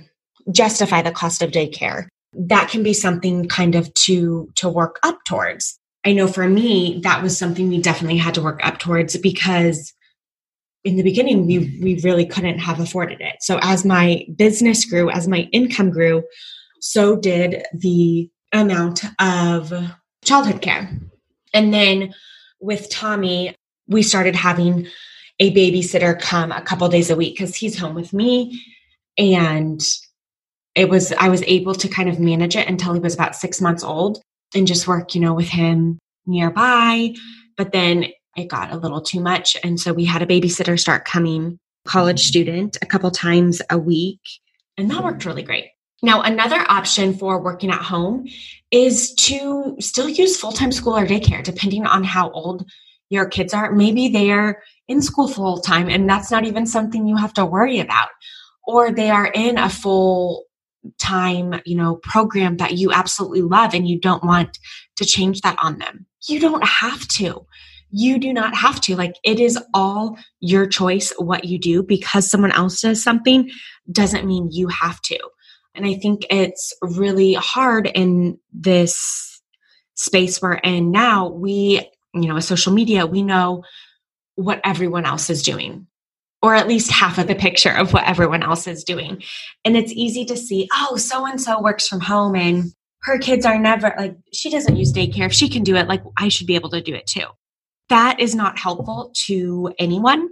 justify 0.51 1.01
the 1.01 1.11
cost 1.11 1.41
of 1.41 1.51
daycare. 1.51 2.07
That 2.33 2.69
can 2.69 2.83
be 2.83 2.93
something 2.93 3.47
kind 3.47 3.75
of 3.75 3.93
to 3.95 4.49
to 4.55 4.69
work 4.69 4.99
up 5.03 5.19
towards. 5.25 5.79
I 6.05 6.13
know 6.13 6.27
for 6.27 6.47
me, 6.47 7.01
that 7.03 7.23
was 7.23 7.37
something 7.37 7.69
we 7.69 7.81
definitely 7.81 8.17
had 8.17 8.35
to 8.35 8.41
work 8.41 8.59
up 8.63 8.79
towards 8.79 9.17
because 9.17 9.93
in 10.83 10.95
the 10.95 11.03
beginning 11.03 11.47
we 11.47 11.79
we 11.81 11.99
really 12.03 12.25
couldn't 12.25 12.59
have 12.59 12.79
afforded 12.79 13.21
it. 13.21 13.37
So 13.41 13.59
as 13.61 13.83
my 13.83 14.25
business 14.35 14.85
grew, 14.85 15.09
as 15.09 15.27
my 15.27 15.49
income 15.51 15.89
grew, 15.89 16.23
so 16.79 17.15
did 17.15 17.63
the 17.73 18.29
amount 18.53 19.03
of 19.19 19.73
childhood 20.23 20.61
care. 20.61 20.89
And 21.53 21.73
then 21.73 22.13
with 22.59 22.89
Tommy, 22.89 23.55
we 23.87 24.03
started 24.03 24.35
having 24.35 24.87
a 25.39 25.53
babysitter 25.53 26.19
come 26.19 26.51
a 26.51 26.61
couple 26.61 26.87
days 26.89 27.09
a 27.09 27.15
week 27.15 27.35
because 27.35 27.55
he's 27.55 27.77
home 27.77 27.95
with 27.95 28.13
me. 28.13 28.61
And 29.17 29.81
it 30.75 30.89
was 30.89 31.11
i 31.13 31.27
was 31.27 31.41
able 31.47 31.73
to 31.73 31.87
kind 31.87 32.07
of 32.07 32.19
manage 32.19 32.55
it 32.55 32.67
until 32.67 32.93
he 32.93 32.99
was 32.99 33.15
about 33.15 33.35
six 33.35 33.59
months 33.59 33.83
old 33.83 34.21
and 34.53 34.67
just 34.67 34.87
work 34.87 35.15
you 35.15 35.21
know 35.21 35.33
with 35.33 35.47
him 35.47 35.97
nearby. 36.27 37.13
But 37.55 37.71
then 37.71 38.07
it 38.35 38.49
got 38.49 38.71
a 38.71 38.77
little 38.77 39.01
too 39.01 39.19
much. 39.19 39.57
And 39.63 39.79
so 39.79 39.93
we 39.93 40.05
had 40.05 40.21
a 40.21 40.27
babysitter 40.27 40.79
start 40.79 41.05
coming 41.05 41.57
college 41.87 42.27
student 42.27 42.77
a 42.81 42.85
couple 42.85 43.09
times 43.09 43.61
a 43.69 43.77
week. 43.77 44.19
And 44.77 44.91
that 44.91 45.03
worked 45.03 45.25
really 45.25 45.41
great. 45.41 45.69
Now 46.03 46.21
another 46.21 46.63
option 46.69 47.17
for 47.17 47.41
working 47.41 47.71
at 47.71 47.81
home 47.81 48.27
is 48.69 49.15
to 49.15 49.75
still 49.79 50.07
use 50.07 50.39
full-time 50.39 50.71
school 50.71 50.95
or 50.95 51.07
daycare 51.07 51.43
depending 51.43 51.87
on 51.87 52.03
how 52.03 52.29
old 52.31 52.69
your 53.09 53.27
kids 53.27 53.53
are. 53.53 53.71
Maybe 53.71 54.09
they're 54.09 54.61
in 54.87 55.01
school 55.01 55.27
full 55.27 55.59
time 55.59 55.89
and 55.89 56.09
that's 56.09 56.31
not 56.31 56.45
even 56.45 56.65
something 56.65 57.07
you 57.07 57.17
have 57.17 57.33
to 57.33 57.45
worry 57.45 57.79
about. 57.79 58.09
Or 58.65 58.91
they 58.91 59.09
are 59.09 59.27
in 59.27 59.57
a 59.57 59.69
full 59.69 60.43
time, 60.99 61.61
you 61.65 61.75
know, 61.75 61.95
program 62.03 62.57
that 62.57 62.77
you 62.77 62.91
absolutely 62.91 63.41
love 63.41 63.73
and 63.73 63.87
you 63.87 63.99
don't 63.99 64.23
want 64.23 64.57
to 64.97 65.05
change 65.05 65.41
that 65.41 65.57
on 65.61 65.79
them. 65.79 66.05
You 66.27 66.39
don't 66.39 66.65
have 66.65 67.07
to. 67.09 67.45
you 67.89 68.19
do 68.19 68.33
not 68.33 68.55
have 68.55 68.81
to. 68.81 68.95
Like 68.95 69.15
it 69.23 69.39
is 69.39 69.57
all 69.73 70.17
your 70.39 70.67
choice 70.67 71.13
what 71.17 71.45
you 71.45 71.57
do 71.59 71.83
because 71.83 72.29
someone 72.29 72.51
else 72.51 72.81
does 72.81 73.01
something 73.01 73.49
doesn't 73.91 74.27
mean 74.27 74.49
you 74.51 74.67
have 74.67 75.01
to. 75.03 75.19
And 75.73 75.85
I 75.85 75.93
think 75.95 76.25
it's 76.29 76.73
really 76.81 77.33
hard 77.33 77.87
in 77.93 78.39
this 78.51 79.41
space 79.93 80.41
we're 80.41 80.55
in 80.55 80.91
now. 80.91 81.29
We, 81.29 81.87
you 82.23 82.29
know, 82.29 82.35
with 82.35 82.43
social 82.43 82.73
media, 82.73 83.05
we 83.05 83.21
know 83.21 83.63
what 84.35 84.61
everyone 84.63 85.05
else 85.05 85.29
is 85.29 85.41
doing 85.43 85.87
or 86.41 86.55
at 86.55 86.67
least 86.67 86.91
half 86.91 87.17
of 87.17 87.27
the 87.27 87.35
picture 87.35 87.71
of 87.71 87.93
what 87.93 88.07
everyone 88.07 88.43
else 88.43 88.67
is 88.67 88.83
doing. 88.83 89.23
And 89.65 89.75
it's 89.75 89.91
easy 89.91 90.25
to 90.25 90.37
see, 90.37 90.67
oh, 90.73 90.95
so 90.95 91.25
and 91.25 91.41
so 91.41 91.61
works 91.61 91.87
from 91.87 91.99
home 91.99 92.35
and 92.35 92.71
her 93.03 93.17
kids 93.17 93.45
are 93.45 93.57
never 93.57 93.93
like, 93.97 94.15
she 94.33 94.49
doesn't 94.49 94.75
use 94.75 94.93
daycare. 94.93 95.25
If 95.25 95.33
she 95.33 95.49
can 95.49 95.63
do 95.63 95.75
it, 95.75 95.87
like, 95.87 96.03
I 96.17 96.29
should 96.29 96.47
be 96.47 96.55
able 96.55 96.69
to 96.71 96.81
do 96.81 96.93
it 96.93 97.07
too. 97.07 97.25
That 97.89 98.19
is 98.19 98.35
not 98.35 98.59
helpful 98.59 99.11
to 99.25 99.73
anyone. 99.79 100.29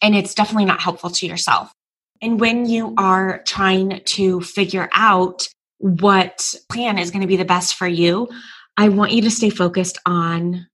And 0.00 0.14
it's 0.14 0.34
definitely 0.34 0.64
not 0.64 0.80
helpful 0.80 1.10
to 1.10 1.26
yourself. 1.26 1.72
And 2.20 2.40
when 2.40 2.66
you 2.66 2.94
are 2.96 3.42
trying 3.44 4.00
to 4.04 4.40
figure 4.40 4.88
out 4.92 5.48
what 5.78 6.54
plan 6.70 6.98
is 6.98 7.10
going 7.10 7.22
to 7.22 7.26
be 7.26 7.36
the 7.36 7.44
best 7.44 7.74
for 7.74 7.86
you, 7.86 8.28
I 8.76 8.88
want 8.88 9.12
you 9.12 9.22
to 9.22 9.30
stay 9.30 9.50
focused 9.50 9.98
on 10.06 10.66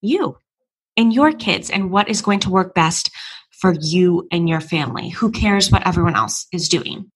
you 0.00 0.36
and 0.96 1.12
your 1.12 1.32
kids 1.32 1.70
and 1.70 1.90
what 1.90 2.08
is 2.08 2.22
going 2.22 2.40
to 2.40 2.50
work 2.50 2.74
best 2.74 3.10
for 3.60 3.74
you 3.80 4.26
and 4.32 4.48
your 4.48 4.60
family. 4.60 5.10
Who 5.10 5.30
cares 5.30 5.70
what 5.70 5.86
everyone 5.86 6.16
else 6.16 6.46
is 6.52 6.68
doing? 6.68 7.10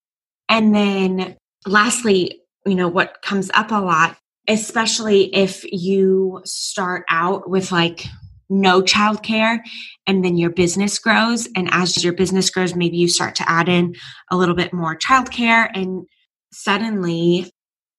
And 0.48 0.74
then 0.74 1.36
lastly, 1.66 2.40
you 2.66 2.74
know, 2.74 2.88
what 2.88 3.22
comes 3.22 3.50
up 3.54 3.70
a 3.70 3.76
lot, 3.76 4.16
especially 4.48 5.34
if 5.34 5.64
you 5.72 6.42
start 6.44 7.04
out 7.08 7.48
with 7.48 7.72
like 7.72 8.06
no 8.50 8.82
childcare 8.82 9.58
and 10.06 10.24
then 10.24 10.36
your 10.36 10.50
business 10.50 10.98
grows. 10.98 11.48
And 11.56 11.68
as 11.72 12.04
your 12.04 12.12
business 12.12 12.50
grows, 12.50 12.74
maybe 12.74 12.96
you 12.98 13.08
start 13.08 13.34
to 13.36 13.48
add 13.48 13.68
in 13.68 13.94
a 14.30 14.36
little 14.36 14.54
bit 14.54 14.72
more 14.72 14.96
childcare 14.96 15.70
and 15.74 16.06
suddenly 16.52 17.50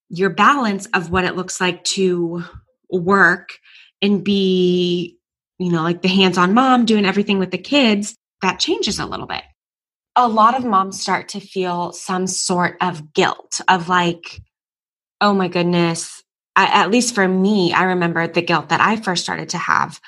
your 0.10 0.30
balance 0.30 0.86
of 0.94 1.10
what 1.10 1.26
it 1.26 1.36
looks 1.36 1.60
like 1.60 1.84
to 1.84 2.44
work 2.92 3.58
and 4.06 4.24
be, 4.24 5.18
you 5.60 5.72
know, 5.72 5.84
like 5.84 6.02
the 6.02 6.08
hands 6.08 6.38
on 6.38 6.54
mom 6.54 6.86
doing 6.86 7.06
everything 7.06 7.40
with 7.40 7.52
the 7.52 7.58
kids 7.58 8.16
that 8.42 8.60
changes 8.60 9.00
a 9.00 9.06
little 9.06 9.28
bit. 9.28 9.44
A 10.16 10.28
lot 10.28 10.56
of 10.56 10.64
moms 10.64 11.02
start 11.02 11.30
to 11.30 11.40
feel 11.40 11.92
some 11.92 12.28
sort 12.28 12.78
of 12.80 13.14
guilt 13.14 13.60
of 13.68 13.90
like, 13.90 14.42
oh 15.20 15.34
my 15.34 15.48
goodness. 15.48 16.24
I, 16.56 16.68
at 16.68 16.92
least 16.92 17.14
for 17.14 17.28
me, 17.28 17.74
I 17.74 17.84
remember 17.84 18.26
the 18.28 18.42
guilt 18.42 18.70
that 18.70 18.80
I 18.80 18.96
first 18.96 19.24
started 19.24 19.50
to 19.50 19.58
have 19.58 20.00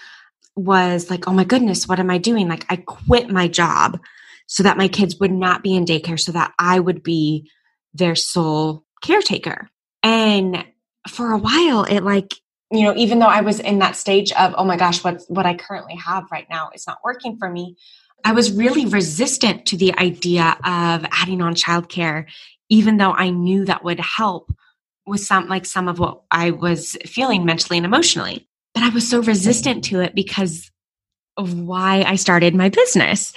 was 0.56 1.10
like, 1.10 1.28
oh 1.28 1.34
my 1.34 1.44
goodness, 1.44 1.88
what 1.88 2.00
am 2.00 2.10
I 2.10 2.18
doing? 2.18 2.48
Like, 2.48 2.66
I 2.70 2.78
quit 2.78 3.30
my 3.30 3.48
job 3.48 4.00
so 4.48 4.64
that 4.64 4.78
my 4.78 4.88
kids 4.88 5.20
would 5.20 5.32
not 5.32 5.62
be 5.62 5.76
in 5.76 5.84
daycare, 5.84 6.20
so 6.20 6.32
that 6.32 6.54
I 6.58 6.80
would 6.80 7.04
be 7.04 7.52
their 7.94 8.16
sole 8.16 8.86
caretaker. 9.04 9.70
And 10.04 10.66
for 11.10 11.32
a 11.32 11.38
while, 11.38 11.84
it 11.84 12.02
like, 12.02 12.34
you 12.72 12.84
know, 12.84 12.94
even 12.96 13.20
though 13.20 13.28
I 13.28 13.42
was 13.42 13.60
in 13.60 13.80
that 13.80 13.96
stage 13.96 14.32
of, 14.34 14.54
oh 14.58 14.66
my 14.66 14.78
gosh, 14.78 15.04
what, 15.04 15.24
what 15.30 15.46
I 15.46 15.56
currently 15.56 15.96
have 15.96 16.26
right 16.32 16.48
now 16.50 16.70
is 16.76 16.86
not 16.86 17.00
working 17.04 17.38
for 17.38 17.50
me, 17.50 17.78
I 18.26 18.34
was 18.34 18.52
really 18.52 18.86
resistant 18.86 19.66
to 19.68 19.78
the 19.78 19.98
idea 19.98 20.58
of 20.64 21.06
adding 21.12 21.42
on 21.42 21.56
childcare, 21.56 22.26
even 22.70 22.98
though 22.98 23.14
I 23.14 23.30
knew 23.30 23.66
that 23.66 23.84
would 23.84 24.00
help 24.00 24.52
with 25.06 25.22
some 25.22 25.48
like 25.48 25.66
some 25.66 25.88
of 25.88 26.00
what 26.00 26.22
I 26.32 26.52
was 26.52 26.98
feeling 27.06 27.46
mentally 27.46 27.78
and 27.78 27.86
emotionally. 27.86 28.48
But 28.74 28.84
I 28.84 28.90
was 28.90 29.10
so 29.10 29.22
resistant 29.22 29.86
to 29.86 30.02
it 30.02 30.14
because 30.14 30.70
of 31.38 31.58
why 31.58 32.04
I 32.06 32.16
started 32.16 32.54
my 32.54 32.70
business. 32.70 33.32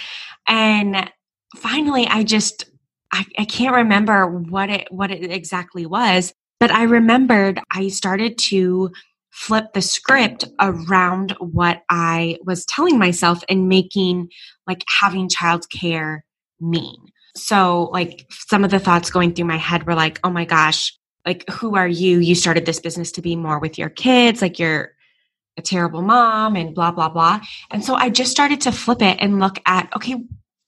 And 0.49 1.11
finally 1.57 2.07
I 2.09 2.25
just 2.25 2.65
I, 3.13 3.25
I 3.39 3.45
can't 3.45 3.75
remember 3.75 4.27
what 4.27 4.71
it 4.71 4.89
what 4.91 5.11
it 5.11 5.31
exactly 5.31 5.87
was, 5.87 6.35
but 6.59 6.71
I 6.71 6.85
remembered 6.85 7.61
I 7.71 7.89
started 7.89 8.39
to 8.39 8.91
flip 9.31 9.73
the 9.73 9.83
script 9.83 10.45
around 10.61 11.33
what 11.39 11.83
I 11.89 12.39
was 12.45 12.67
telling 12.67 12.99
myself 12.99 13.43
and 13.49 13.69
making 13.69 14.29
like 14.67 14.85
having 15.01 15.29
childcare 15.29 16.21
mean. 16.61 16.99
So, 17.37 17.85
like, 17.93 18.27
some 18.31 18.65
of 18.65 18.71
the 18.71 18.81
thoughts 18.81 19.11
going 19.11 19.35
through 19.35 19.45
my 19.47 19.57
head 19.57 19.87
were 19.87 19.95
like, 19.95 20.19
oh 20.25 20.31
my 20.31 20.45
gosh, 20.45 20.97
like, 21.25 21.49
who 21.49 21.77
are 21.77 21.89
you? 21.89 22.19
You 22.19 22.35
started 22.35 22.67
this 22.67 22.81
business 22.81 23.13
to 23.13 23.23
be 23.23 23.37
more 23.37 23.61
with 23.61 23.79
your 23.79 23.89
kids, 23.89 24.43
like, 24.43 24.59
you're 24.59 24.93
a 25.57 25.63
terrible 25.63 26.03
mom, 26.03 26.57
and 26.57 26.75
blah, 26.75 26.91
blah, 26.91 27.09
blah. 27.09 27.41
And 27.71 27.85
so 27.85 27.95
I 27.95 28.11
just 28.11 28.31
started 28.31 28.61
to 28.63 28.73
flip 28.73 29.03
it 29.03 29.19
and 29.21 29.39
look 29.39 29.61
at, 29.67 29.89
okay, 29.95 30.17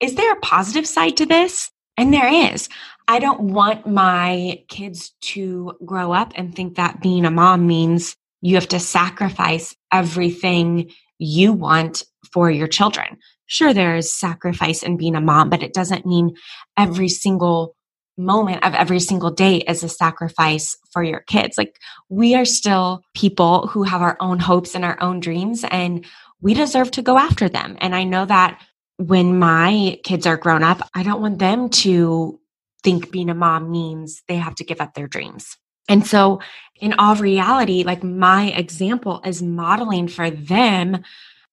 is 0.01 0.15
there 0.15 0.33
a 0.33 0.41
positive 0.41 0.87
side 0.87 1.17
to 1.17 1.27
this? 1.27 1.71
And 1.97 2.13
there 2.13 2.29
is. 2.53 2.69
I 3.09 3.19
don't 3.19 3.53
want 3.53 3.87
my 3.87 4.63
kids 4.69 5.15
to 5.23 5.75
grow 5.85 6.13
up 6.13 6.33
and 6.37 6.55
think 6.55 6.77
that 6.77 7.01
being 7.03 7.25
a 7.25 7.31
mom 7.31 7.67
means 7.67 8.17
you 8.43 8.57
have 8.57 8.69
to 8.69 8.79
sacrifice 8.79 9.75
everything 9.93 10.91
you 11.19 11.53
want 11.53 12.05
for 12.33 12.51
your 12.51 12.67
children. 12.67 13.17
Sure, 13.47 13.73
there 13.73 13.97
is 13.97 14.13
sacrifice 14.13 14.83
in 14.83 14.97
being 14.97 15.15
a 15.15 15.21
mom, 15.21 15.49
but 15.49 15.63
it 15.63 15.73
doesn't 15.73 16.05
mean 16.05 16.35
every 16.77 17.09
single 17.09 17.75
moment 18.19 18.63
of 18.65 18.75
every 18.75 19.01
single 19.01 19.31
day 19.31 19.59
is 19.59 19.83
a 19.83 19.89
sacrifice 19.89 20.77
for 20.93 21.03
your 21.03 21.21
kids. 21.21 21.57
Like 21.57 21.79
we 22.09 22.35
are 22.35 22.45
still 22.45 23.03
people 23.15 23.69
who 23.69 23.85
have 23.85 24.03
our 24.03 24.17
own 24.21 24.39
hopes 24.39 24.75
and 24.75 24.85
our 24.85 25.01
own 25.01 25.21
dreams 25.21 25.65
and 25.71 26.05
we 26.41 26.55
deserve 26.55 26.91
to 26.93 27.03
go 27.03 27.17
after 27.17 27.49
them. 27.49 27.77
And 27.81 27.95
I 27.95 28.05
know 28.05 28.27
that 28.27 28.61
when 28.99 29.39
my 29.39 29.99
kids 30.05 30.27
are 30.27 30.37
grown 30.37 30.63
up, 30.63 30.83
I 30.95 31.03
don't 31.03 31.23
want 31.23 31.39
them 31.39 31.71
to 31.71 32.39
think 32.83 33.11
being 33.11 33.31
a 33.31 33.35
mom 33.35 33.71
means 33.71 34.23
they 34.29 34.37
have 34.37 34.57
to 34.57 34.65
give 34.65 34.81
up 34.81 34.95
their 34.95 35.07
dreams. 35.07 35.57
And 35.89 36.07
so, 36.07 36.41
in 36.81 36.95
all 36.95 37.15
reality, 37.17 37.85
like 37.85 38.03
my 38.03 38.47
example 38.51 39.21
is 39.25 39.43
modeling 39.43 40.09
for 40.09 40.31
them 40.31 41.03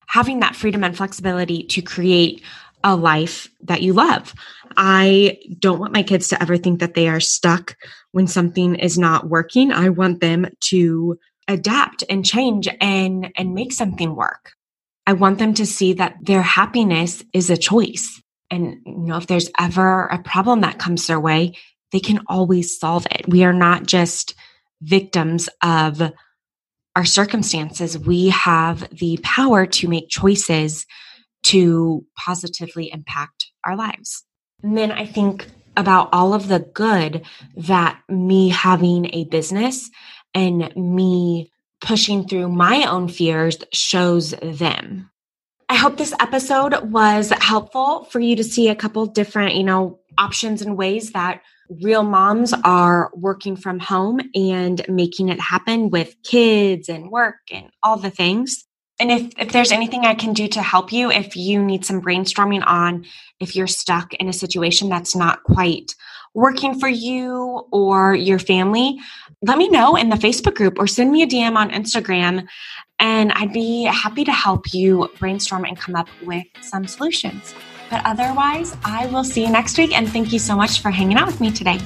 having 0.07 0.39
that 0.39 0.55
freedom 0.55 0.83
and 0.83 0.97
flexibility 0.97 1.63
to 1.63 1.83
create 1.83 2.41
a 2.83 2.95
life 2.95 3.47
that 3.61 3.83
you 3.83 3.93
love. 3.93 4.33
I 4.75 5.39
don't 5.59 5.79
want 5.79 5.93
my 5.93 6.03
kids 6.03 6.29
to 6.29 6.41
ever 6.41 6.57
think 6.57 6.79
that 6.79 6.95
they 6.95 7.07
are 7.07 7.19
stuck 7.19 7.75
when 8.11 8.25
something 8.25 8.75
is 8.75 8.97
not 8.97 9.29
working. 9.29 9.71
I 9.71 9.89
want 9.89 10.19
them 10.19 10.47
to 10.61 11.19
adapt 11.47 12.03
and 12.09 12.25
change 12.25 12.67
and 12.79 13.31
and 13.35 13.53
make 13.53 13.73
something 13.73 14.15
work. 14.15 14.53
I 15.05 15.13
want 15.13 15.39
them 15.39 15.53
to 15.55 15.65
see 15.65 15.93
that 15.93 16.15
their 16.21 16.43
happiness 16.43 17.23
is 17.33 17.49
a 17.49 17.57
choice. 17.57 18.21
And 18.51 18.77
you 18.85 18.97
know, 18.97 19.17
if 19.17 19.27
there's 19.27 19.49
ever 19.59 20.05
a 20.05 20.19
problem 20.19 20.61
that 20.61 20.79
comes 20.79 21.07
their 21.07 21.19
way, 21.19 21.55
they 21.91 21.99
can 21.99 22.21
always 22.27 22.77
solve 22.77 23.05
it. 23.11 23.27
We 23.27 23.43
are 23.43 23.53
not 23.53 23.85
just 23.85 24.35
victims 24.81 25.49
of 25.61 26.01
our 26.95 27.05
circumstances. 27.05 27.97
We 27.97 28.29
have 28.29 28.87
the 28.89 29.19
power 29.23 29.65
to 29.65 29.87
make 29.87 30.09
choices 30.09 30.85
to 31.43 32.05
positively 32.17 32.91
impact 32.91 33.51
our 33.65 33.75
lives. 33.75 34.25
And 34.63 34.77
then 34.77 34.91
I 34.91 35.05
think 35.05 35.47
about 35.77 36.09
all 36.11 36.33
of 36.33 36.47
the 36.47 36.59
good 36.59 37.25
that 37.55 38.01
me 38.09 38.49
having 38.49 39.13
a 39.13 39.25
business 39.25 39.89
and 40.33 40.75
me 40.75 41.51
pushing 41.81 42.27
through 42.27 42.49
my 42.49 42.83
own 42.85 43.07
fears 43.07 43.57
shows 43.71 44.31
them. 44.41 45.09
I 45.69 45.75
hope 45.75 45.97
this 45.97 46.13
episode 46.19 46.91
was 46.91 47.31
helpful 47.39 48.05
for 48.05 48.19
you 48.19 48.35
to 48.35 48.43
see 48.43 48.69
a 48.69 48.75
couple 48.75 49.05
different, 49.05 49.55
you 49.55 49.63
know, 49.63 49.99
options 50.17 50.61
and 50.61 50.75
ways 50.77 51.11
that 51.11 51.41
real 51.69 52.03
moms 52.03 52.53
are 52.63 53.11
working 53.13 53.55
from 53.55 53.79
home 53.79 54.19
and 54.33 54.81
making 54.89 55.29
it 55.29 55.39
happen 55.39 55.89
with 55.89 56.15
kids 56.23 56.89
and 56.89 57.11
work 57.11 57.37
and 57.51 57.69
all 57.83 57.97
the 57.97 58.09
things. 58.09 58.65
And 58.99 59.11
if, 59.11 59.31
if 59.37 59.51
there's 59.53 59.71
anything 59.71 60.05
I 60.05 60.13
can 60.13 60.33
do 60.33 60.47
to 60.49 60.61
help 60.61 60.91
you, 60.91 61.09
if 61.09 61.35
you 61.35 61.63
need 61.63 61.85
some 61.85 62.01
brainstorming 62.01 62.63
on 62.65 63.05
if 63.39 63.55
you're 63.55 63.67
stuck 63.67 64.13
in 64.15 64.27
a 64.27 64.33
situation 64.33 64.89
that's 64.89 65.15
not 65.15 65.43
quite 65.43 65.95
working 66.33 66.77
for 66.77 66.89
you 66.89 67.65
or 67.71 68.13
your 68.13 68.39
family, 68.39 68.99
let 69.41 69.57
me 69.57 69.69
know 69.69 69.95
in 69.95 70.09
the 70.09 70.17
Facebook 70.17 70.55
group 70.55 70.77
or 70.77 70.85
send 70.85 71.11
me 71.11 71.23
a 71.23 71.27
DM 71.27 71.55
on 71.55 71.71
Instagram. 71.71 72.45
And 72.99 73.31
I'd 73.31 73.53
be 73.53 73.83
happy 73.85 74.25
to 74.25 74.33
help 74.33 74.73
you 74.73 75.09
brainstorm 75.17 75.63
and 75.63 75.77
come 75.77 75.95
up 75.95 76.09
with 76.25 76.45
some 76.61 76.85
solutions. 76.85 77.55
But 77.89 78.05
otherwise, 78.05 78.75
I 78.83 79.07
will 79.07 79.23
see 79.23 79.43
you 79.43 79.51
next 79.51 79.77
week. 79.77 79.95
And 79.97 80.07
thank 80.07 80.31
you 80.31 80.39
so 80.39 80.55
much 80.55 80.81
for 80.81 80.91
hanging 80.91 81.17
out 81.17 81.27
with 81.27 81.41
me 81.41 81.51
today. 81.51 81.79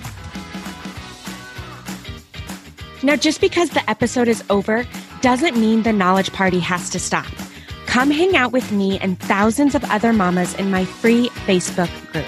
Now, 3.03 3.15
just 3.17 3.41
because 3.41 3.69
the 3.69 3.87
episode 3.89 4.27
is 4.27 4.43
over 4.49 4.85
doesn't 5.21 5.57
mean 5.57 5.83
the 5.83 5.93
knowledge 5.93 6.31
party 6.31 6.59
has 6.59 6.89
to 6.91 6.99
stop. 6.99 7.25
Come 7.85 8.09
hang 8.11 8.35
out 8.35 8.51
with 8.51 8.71
me 8.71 8.97
and 8.99 9.19
thousands 9.19 9.75
of 9.75 9.83
other 9.85 10.13
mamas 10.13 10.53
in 10.55 10.71
my 10.71 10.85
free 10.85 11.29
Facebook 11.45 11.89
group. 12.11 12.25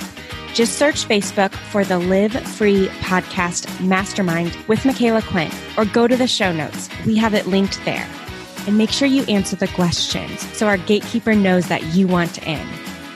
Just 0.53 0.77
search 0.77 1.05
Facebook 1.07 1.53
for 1.53 1.83
the 1.83 1.99
Live 1.99 2.33
Free 2.33 2.87
Podcast 3.01 3.67
Mastermind 3.85 4.55
with 4.67 4.79
Micala 4.79 5.21
Quinn 5.27 5.51
or 5.77 5.83
go 5.85 6.07
to 6.07 6.15
the 6.15 6.27
show 6.27 6.53
notes. 6.53 6.87
We 7.05 7.15
have 7.17 7.33
it 7.33 7.47
linked 7.47 7.83
there. 7.83 8.07
and 8.67 8.77
make 8.77 8.89
sure 8.89 9.07
you 9.07 9.23
answer 9.25 9.55
the 9.55 9.67
questions 9.69 10.41
so 10.57 10.67
our 10.67 10.77
gatekeeper 10.77 11.35
knows 11.35 11.67
that 11.67 11.83
you 11.93 12.07
want 12.07 12.41
in. 12.47 12.67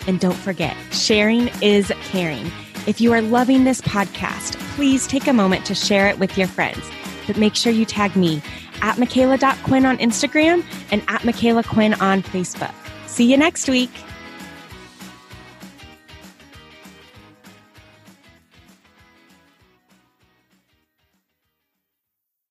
And 0.08 0.20
don't 0.20 0.34
forget, 0.36 0.76
sharing 0.92 1.50
is 1.62 1.92
caring. 2.04 2.52
If 2.88 3.00
you 3.02 3.14
are 3.14 3.22
loving 3.22 3.64
this 3.64 3.82
podcast, 3.82 4.56
please 4.76 5.06
take 5.08 5.28
a 5.28 5.34
moment 5.34 5.66
to 5.66 5.76
share 5.76 6.08
it 6.08 6.20
with 6.20 6.38
your 6.38 6.48
friends. 6.48 6.84
But 7.28 7.38
make 7.38 7.56
sure 7.56 7.72
you 7.72 7.86
tag 7.86 8.16
me 8.16 8.42
at 8.82 8.96
Micala.Quinn 8.96 9.86
on 9.86 9.98
Instagram 9.98 10.66
and 10.92 11.02
at 11.08 11.22
Micala 11.22 11.66
Quinn 11.66 11.94
on 11.96 12.24
Facebook. 12.24 12.74
See 13.08 13.30
you 13.30 13.38
next 13.38 13.70
week. 13.70 13.92